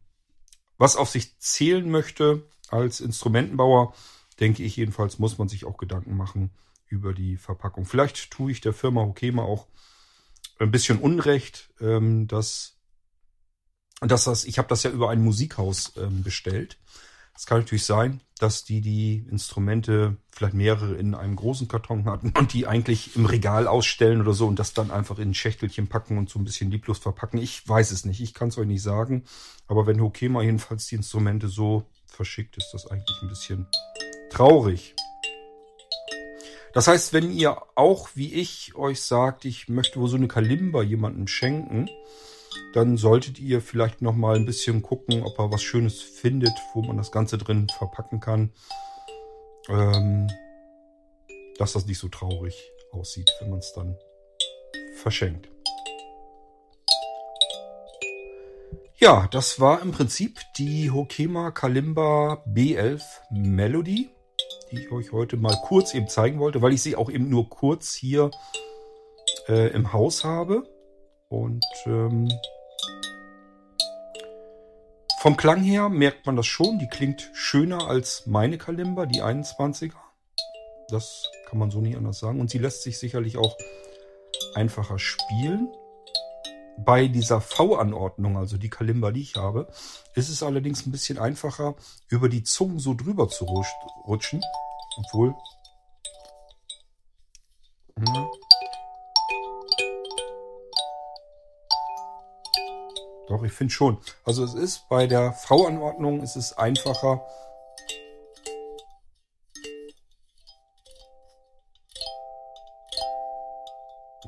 was 0.77 0.95
auf 0.95 1.09
sich 1.09 1.39
zählen 1.39 1.89
möchte 1.89 2.43
als 2.69 3.01
Instrumentenbauer, 3.01 3.95
denke 4.39 4.61
ich 4.61 4.75
jedenfalls, 4.75 5.17
muss 5.17 5.39
man 5.39 5.49
sich 5.49 5.65
auch 5.65 5.77
Gedanken 5.77 6.15
machen 6.15 6.51
über 6.87 7.15
die 7.15 7.37
Verpackung. 7.37 7.85
Vielleicht 7.85 8.29
tue 8.29 8.51
ich 8.51 8.61
der 8.61 8.73
Firma 8.73 9.01
Hokema 9.01 9.41
auch 9.41 9.65
ein 10.59 10.69
bisschen 10.69 10.99
Unrecht, 10.99 11.71
ähm, 11.81 12.27
dass 14.01 14.09
dass 14.09 14.25
das, 14.25 14.45
ich 14.45 14.57
habe 14.57 14.67
das 14.67 14.83
ja 14.83 14.91
über 14.91 15.09
ein 15.09 15.23
Musikhaus 15.23 15.93
ähm, 15.97 16.23
bestellt. 16.23 16.77
Es 17.35 17.45
kann 17.45 17.59
natürlich 17.59 17.85
sein, 17.85 18.21
dass 18.39 18.63
die 18.63 18.81
die 18.81 19.25
Instrumente 19.29 20.17
vielleicht 20.31 20.55
mehrere 20.55 20.95
in 20.95 21.13
einem 21.13 21.35
großen 21.35 21.67
Karton 21.67 22.05
hatten 22.05 22.33
und 22.37 22.53
die 22.53 22.65
eigentlich 22.65 23.15
im 23.15 23.25
Regal 23.25 23.67
ausstellen 23.67 24.21
oder 24.21 24.33
so 24.33 24.47
und 24.47 24.57
das 24.57 24.73
dann 24.73 24.89
einfach 24.89 25.19
in 25.19 25.29
ein 25.29 25.33
Schächtelchen 25.35 25.87
packen 25.87 26.17
und 26.17 26.29
so 26.29 26.39
ein 26.39 26.45
bisschen 26.45 26.71
lieblos 26.71 26.97
verpacken. 26.97 27.39
Ich 27.39 27.67
weiß 27.67 27.91
es 27.91 28.05
nicht, 28.05 28.21
ich 28.21 28.33
kann 28.33 28.49
es 28.49 28.57
euch 28.57 28.65
nicht 28.65 28.81
sagen. 28.81 29.23
Aber 29.67 29.85
wenn 29.85 30.01
Hokema 30.01 30.41
jedenfalls 30.41 30.87
die 30.87 30.95
Instrumente 30.95 31.47
so 31.47 31.85
verschickt, 32.07 32.57
ist 32.57 32.71
das 32.73 32.87
eigentlich 32.87 33.21
ein 33.21 33.29
bisschen 33.29 33.67
traurig. 34.31 34.95
Das 36.73 36.87
heißt, 36.87 37.13
wenn 37.13 37.31
ihr 37.31 37.57
auch 37.75 38.09
wie 38.15 38.33
ich 38.33 38.75
euch 38.75 39.01
sagt, 39.01 39.45
ich 39.45 39.67
möchte 39.67 39.99
wohl 39.99 40.09
so 40.09 40.17
eine 40.17 40.27
Kalimba 40.27 40.83
jemandem 40.83 41.27
schenken, 41.27 41.89
dann 42.73 42.97
solltet 42.97 43.39
ihr 43.39 43.61
vielleicht 43.61 44.01
noch 44.01 44.15
mal 44.15 44.35
ein 44.35 44.45
bisschen 44.45 44.81
gucken, 44.81 45.23
ob 45.23 45.39
er 45.39 45.51
was 45.51 45.61
Schönes 45.61 46.01
findet, 46.01 46.53
wo 46.73 46.81
man 46.81 46.97
das 46.97 47.11
Ganze 47.11 47.37
drin 47.37 47.67
verpacken 47.77 48.19
kann. 48.19 48.51
Ähm, 49.69 50.27
dass 51.57 51.73
das 51.73 51.85
nicht 51.85 51.99
so 51.99 52.07
traurig 52.07 52.71
aussieht, 52.91 53.31
wenn 53.39 53.49
man 53.49 53.59
es 53.59 53.73
dann 53.73 53.97
verschenkt. 54.95 55.49
Ja, 58.99 59.27
das 59.31 59.59
war 59.59 59.81
im 59.81 59.91
Prinzip 59.91 60.39
die 60.57 60.89
Hokema 60.89 61.51
Kalimba 61.51 62.43
B11 62.47 63.03
Melody, 63.31 64.09
die 64.71 64.79
ich 64.79 64.91
euch 64.91 65.11
heute 65.11 65.37
mal 65.37 65.55
kurz 65.63 65.93
eben 65.93 66.07
zeigen 66.07 66.39
wollte, 66.39 66.63
weil 66.63 66.73
ich 66.73 66.81
sie 66.81 66.95
auch 66.95 67.11
eben 67.11 67.29
nur 67.29 67.47
kurz 67.47 67.93
hier 67.93 68.31
äh, 69.47 69.67
im 69.69 69.93
Haus 69.93 70.23
habe. 70.23 70.67
Und 71.29 71.65
ähm, 71.85 72.29
vom 75.19 75.35
Klang 75.35 75.61
her 75.61 75.89
merkt 75.89 76.25
man 76.25 76.35
das 76.35 76.45
schon. 76.45 76.79
Die 76.79 76.87
klingt 76.87 77.29
schöner 77.33 77.87
als 77.87 78.25
meine 78.27 78.57
Kalimba, 78.57 79.05
die 79.05 79.21
21er. 79.21 79.91
Das 80.89 81.29
kann 81.47 81.59
man 81.59 81.71
so 81.71 81.81
nicht 81.81 81.97
anders 81.97 82.19
sagen. 82.19 82.39
Und 82.39 82.49
sie 82.49 82.59
lässt 82.59 82.83
sich 82.83 82.97
sicherlich 82.99 83.37
auch 83.37 83.57
einfacher 84.53 84.99
spielen. 84.99 85.69
Bei 86.77 87.07
dieser 87.07 87.41
V-Anordnung, 87.41 88.37
also 88.37 88.57
die 88.57 88.69
Kalimba, 88.69 89.11
die 89.11 89.21
ich 89.21 89.35
habe, 89.35 89.67
ist 90.13 90.29
es 90.29 90.43
allerdings 90.43 90.85
ein 90.85 90.91
bisschen 90.91 91.17
einfacher, 91.17 91.75
über 92.07 92.29
die 92.29 92.43
Zungen 92.43 92.79
so 92.79 92.93
drüber 92.93 93.27
zu 93.27 93.45
rutschen. 93.45 94.41
Obwohl. 94.97 95.35
Hm, 97.97 98.27
Doch, 103.27 103.43
ich 103.43 103.51
finde 103.51 103.73
schon. 103.73 103.97
Also 104.23 104.43
es 104.43 104.53
ist 104.53 104.87
bei 104.87 105.05
der 105.05 105.33
V-Anordnung 105.33 106.21
ist 106.21 106.37
es 106.37 106.57
einfacher. 106.57 107.25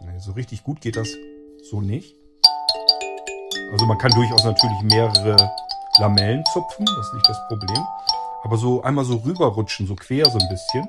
Nee, 0.01 0.19
so 0.19 0.33
richtig 0.33 0.63
gut 0.63 0.81
geht 0.81 0.97
das 0.97 1.09
so 1.69 1.79
nicht. 1.79 2.15
Also 3.71 3.85
man 3.85 3.97
kann 3.97 4.11
durchaus 4.11 4.43
natürlich 4.43 4.81
mehrere 4.83 5.37
Lamellen 5.99 6.43
zupfen, 6.53 6.85
das 6.85 7.07
ist 7.07 7.13
nicht 7.13 7.29
das 7.29 7.47
Problem. 7.47 7.85
Aber 8.43 8.57
so 8.57 8.81
einmal 8.81 9.05
so 9.05 9.15
rüberrutschen, 9.17 9.87
so 9.87 9.95
quer 9.95 10.25
so 10.25 10.39
ein 10.39 10.49
bisschen. 10.49 10.87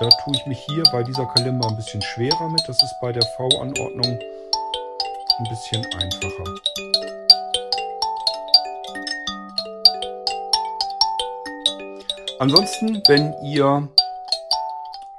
Da 0.00 0.08
tue 0.08 0.34
ich 0.34 0.46
mich 0.46 0.58
hier 0.58 0.82
bei 0.92 1.02
dieser 1.02 1.24
Kalimba 1.26 1.68
ein 1.68 1.76
bisschen 1.76 2.02
schwerer 2.02 2.48
mit. 2.50 2.62
Das 2.66 2.82
ist 2.82 2.94
bei 3.00 3.12
der 3.12 3.22
V-Anordnung 3.22 4.18
ein 5.38 5.44
bisschen 5.48 5.84
einfacher. 5.94 7.05
Ansonsten, 12.38 13.02
wenn 13.08 13.32
ihr 13.42 13.88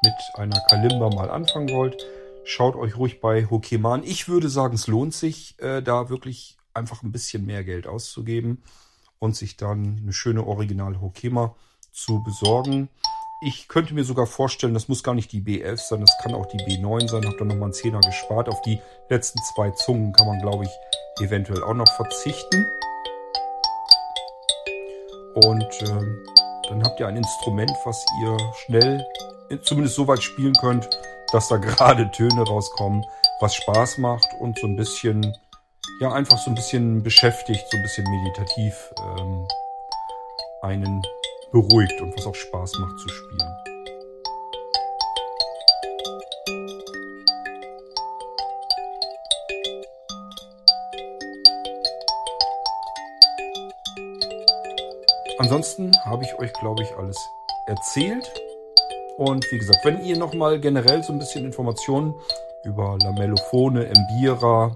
mit 0.04 0.14
einer 0.36 0.60
Kalimba 0.70 1.10
mal 1.10 1.32
anfangen 1.32 1.70
wollt, 1.70 2.06
schaut 2.44 2.76
euch 2.76 2.96
ruhig 2.96 3.20
bei 3.22 3.50
Hokema 3.50 3.96
an. 3.96 4.04
Ich 4.04 4.28
würde 4.28 4.50
sagen, 4.50 4.76
es 4.76 4.86
lohnt 4.86 5.16
sich, 5.16 5.60
äh, 5.60 5.82
da 5.82 6.10
wirklich 6.10 6.58
einfach 6.76 7.02
ein 7.02 7.12
bisschen 7.12 7.46
mehr 7.46 7.64
Geld 7.64 7.88
auszugeben 7.88 8.62
und 9.18 9.36
sich 9.36 9.58
dann 9.58 10.00
eine 10.04 10.14
schöne 10.14 10.46
Original 10.46 11.02
Hokema 11.02 11.56
zu 11.92 12.22
besorgen. 12.24 12.90
Ich 13.42 13.68
könnte 13.68 13.96
mir 13.96 14.04
sogar 14.04 14.28
vorstellen, 14.28 14.76
das 14.76 14.88
muss 14.88 15.04
gar 15.04 15.16
nicht 15.16 15.32
die 15.32 15.42
B11 15.42 15.78
sein, 15.78 16.02
das 16.02 16.16
kann 16.22 16.36
auch 16.36 16.46
die 16.46 16.60
B9 16.60 17.10
sein. 17.10 17.26
Habt 17.26 17.42
dann 17.42 17.48
nochmal 17.48 17.66
einen 17.66 17.74
Zehner 17.74 18.02
gespart. 18.02 18.48
Auf 18.48 18.62
die 18.62 18.80
letzten 19.10 19.40
zwei 19.56 19.72
Zungen 19.72 20.14
kann 20.14 20.28
man, 20.28 20.40
glaube 20.40 20.66
ich, 20.66 21.26
eventuell 21.26 21.64
auch 21.64 21.74
noch 21.74 21.90
verzichten. 21.96 22.68
Und 25.34 25.68
ähm, 25.82 26.24
dann 26.70 26.84
habt 26.84 27.00
ihr 27.00 27.08
ein 27.08 27.18
Instrument, 27.18 27.72
was 27.86 28.06
ihr 28.22 28.38
schnell, 28.66 29.06
zumindest 29.64 29.96
so 29.96 30.08
weit 30.08 30.22
spielen 30.22 30.54
könnt, 30.54 30.90
dass 31.32 31.48
da 31.48 31.58
gerade 31.58 32.10
Töne 32.12 32.44
rauskommen, 32.44 33.06
was 33.40 33.56
Spaß 33.56 33.98
macht 34.00 34.28
und 34.40 34.58
so 34.60 34.68
ein 34.68 34.76
bisschen, 34.76 35.36
ja, 36.02 36.12
einfach 36.12 36.38
so 36.38 36.52
ein 36.52 36.56
bisschen 36.56 37.04
beschäftigt, 37.04 37.64
so 37.72 37.78
ein 37.78 37.84
bisschen 37.84 38.06
meditativ 38.10 38.94
ähm, 39.18 39.48
einen 40.62 41.02
beruhigt 41.52 42.02
und 42.02 42.16
was 42.18 42.26
auch 42.26 42.36
Spaß 42.36 42.74
macht 42.80 43.00
zu 43.00 43.10
spielen. 43.10 43.77
Ansonsten 55.39 55.91
habe 56.04 56.23
ich 56.23 56.39
euch, 56.39 56.52
glaube 56.54 56.84
ich, 56.84 56.95
alles 56.97 57.17
erzählt. 57.67 58.32
Und 59.17 59.45
wie 59.52 59.58
gesagt, 59.60 59.84
wenn 59.84 60.04
ihr 60.04 60.17
nochmal 60.17 60.60
generell 60.60 61.04
so 61.04 61.13
ein 61.13 61.19
bisschen 61.19 61.45
Informationen 61.45 62.13
über 62.63 62.97
Lamellophone, 63.04 63.86
Embira, 63.86 64.76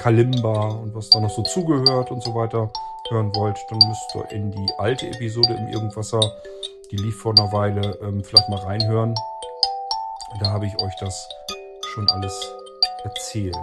Kalimba 0.00 0.68
und 0.70 0.94
was 0.94 1.10
da 1.10 1.20
noch 1.20 1.30
so 1.30 1.42
zugehört 1.42 2.10
und 2.10 2.22
so 2.22 2.34
weiter 2.34 2.70
hören 3.10 3.34
wollt, 3.34 3.58
dann 3.70 3.78
müsst 3.88 4.14
ihr 4.14 4.30
in 4.30 4.50
die 4.52 4.72
alte 4.78 5.06
Episode 5.06 5.54
im 5.54 5.68
Irgendwasser, 5.68 6.20
die 6.90 6.96
lief 6.96 7.20
vor 7.20 7.32
einer 7.36 7.52
Weile, 7.52 7.98
ähm, 8.02 8.22
vielleicht 8.22 8.48
mal 8.48 8.60
reinhören. 8.60 9.14
Da 10.40 10.50
habe 10.50 10.66
ich 10.66 10.80
euch 10.80 10.94
das 11.00 11.28
schon 11.94 12.08
alles 12.10 12.54
erzählt. 13.04 13.56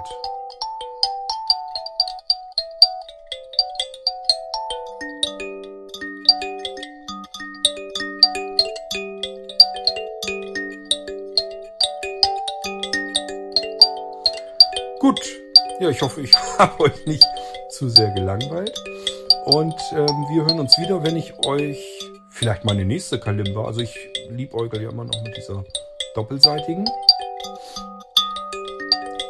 Gut, 15.05 15.21
ja, 15.79 15.91
ich 15.91 16.01
hoffe, 16.01 16.21
ich 16.21 16.31
habe 16.57 16.85
euch 16.85 17.05
nicht 17.05 17.23
zu 17.69 17.89
sehr 17.89 18.09
gelangweilt. 18.09 18.75
Und 19.45 19.75
ähm, 19.91 20.25
wir 20.31 20.45
hören 20.45 20.59
uns 20.59 20.75
wieder, 20.79 21.03
wenn 21.03 21.15
ich 21.15 21.31
euch 21.45 21.77
vielleicht 22.31 22.65
meine 22.65 22.85
nächste 22.85 23.19
Kalimba, 23.19 23.65
also 23.65 23.81
ich 23.81 23.95
liebäugel 24.31 24.81
ja 24.81 24.89
immer 24.89 25.03
noch 25.03 25.21
mit 25.21 25.37
dieser 25.37 25.63
doppelseitigen. 26.15 26.89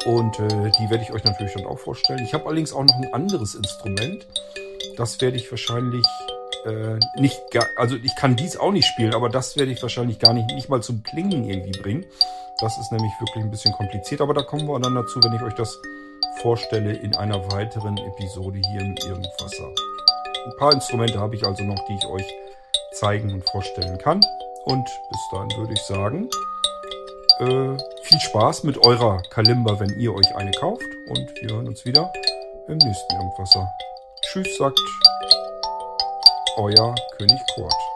Und 0.06 0.38
äh, 0.38 0.48
die 0.48 0.88
werde 0.88 1.02
ich 1.02 1.12
euch 1.12 1.24
natürlich 1.24 1.52
dann 1.52 1.66
auch 1.66 1.78
vorstellen. 1.78 2.24
Ich 2.24 2.32
habe 2.32 2.46
allerdings 2.46 2.72
auch 2.72 2.84
noch 2.84 2.94
ein 2.94 3.12
anderes 3.12 3.54
Instrument. 3.54 4.26
Das 4.96 5.20
werde 5.20 5.36
ich 5.36 5.50
wahrscheinlich 5.50 6.06
äh, 6.64 6.98
nicht, 7.20 7.38
also 7.76 7.96
ich 7.96 8.16
kann 8.16 8.34
dies 8.34 8.56
auch 8.56 8.72
nicht 8.72 8.86
spielen, 8.86 9.12
aber 9.12 9.28
das 9.28 9.58
werde 9.58 9.72
ich 9.72 9.82
wahrscheinlich 9.82 10.20
gar 10.20 10.32
nicht, 10.32 10.50
nicht 10.52 10.70
mal 10.70 10.82
zum 10.82 11.02
Klingen 11.02 11.44
irgendwie 11.44 11.78
bringen. 11.78 12.06
Das 12.58 12.78
ist 12.78 12.90
nämlich 12.90 13.12
wirklich 13.20 13.44
ein 13.44 13.50
bisschen 13.50 13.74
kompliziert, 13.74 14.22
aber 14.22 14.32
da 14.32 14.42
kommen 14.42 14.66
wir 14.66 14.80
dann 14.80 14.94
dazu, 14.94 15.22
wenn 15.22 15.34
ich 15.34 15.42
euch 15.42 15.54
das 15.54 15.78
vorstelle 16.40 16.92
in 16.92 17.14
einer 17.16 17.52
weiteren 17.52 17.98
Episode 17.98 18.60
hier 18.70 18.80
im 18.80 18.94
Irgendwasser. 19.06 19.68
Ein 20.46 20.56
paar 20.56 20.72
Instrumente 20.72 21.18
habe 21.18 21.34
ich 21.34 21.44
also 21.44 21.62
noch, 21.64 21.84
die 21.86 21.94
ich 21.94 22.06
euch 22.06 22.34
zeigen 22.92 23.32
und 23.32 23.48
vorstellen 23.50 23.98
kann. 23.98 24.24
Und 24.64 24.84
bis 24.84 25.20
dahin 25.32 25.50
würde 25.58 25.74
ich 25.74 25.82
sagen, 25.82 26.30
äh, 27.40 27.76
viel 28.02 28.20
Spaß 28.20 28.64
mit 28.64 28.78
eurer 28.78 29.22
Kalimba, 29.30 29.78
wenn 29.78 29.90
ihr 29.98 30.14
euch 30.14 30.34
eine 30.34 30.52
kauft. 30.52 30.82
Und 31.08 31.28
wir 31.42 31.54
hören 31.54 31.68
uns 31.68 31.84
wieder 31.84 32.10
im 32.68 32.78
nächsten 32.78 33.16
Irgendwasser. 33.16 33.70
Tschüss, 34.22 34.56
sagt 34.56 34.80
euer 36.56 36.94
König 37.18 37.40
Kurt. 37.54 37.95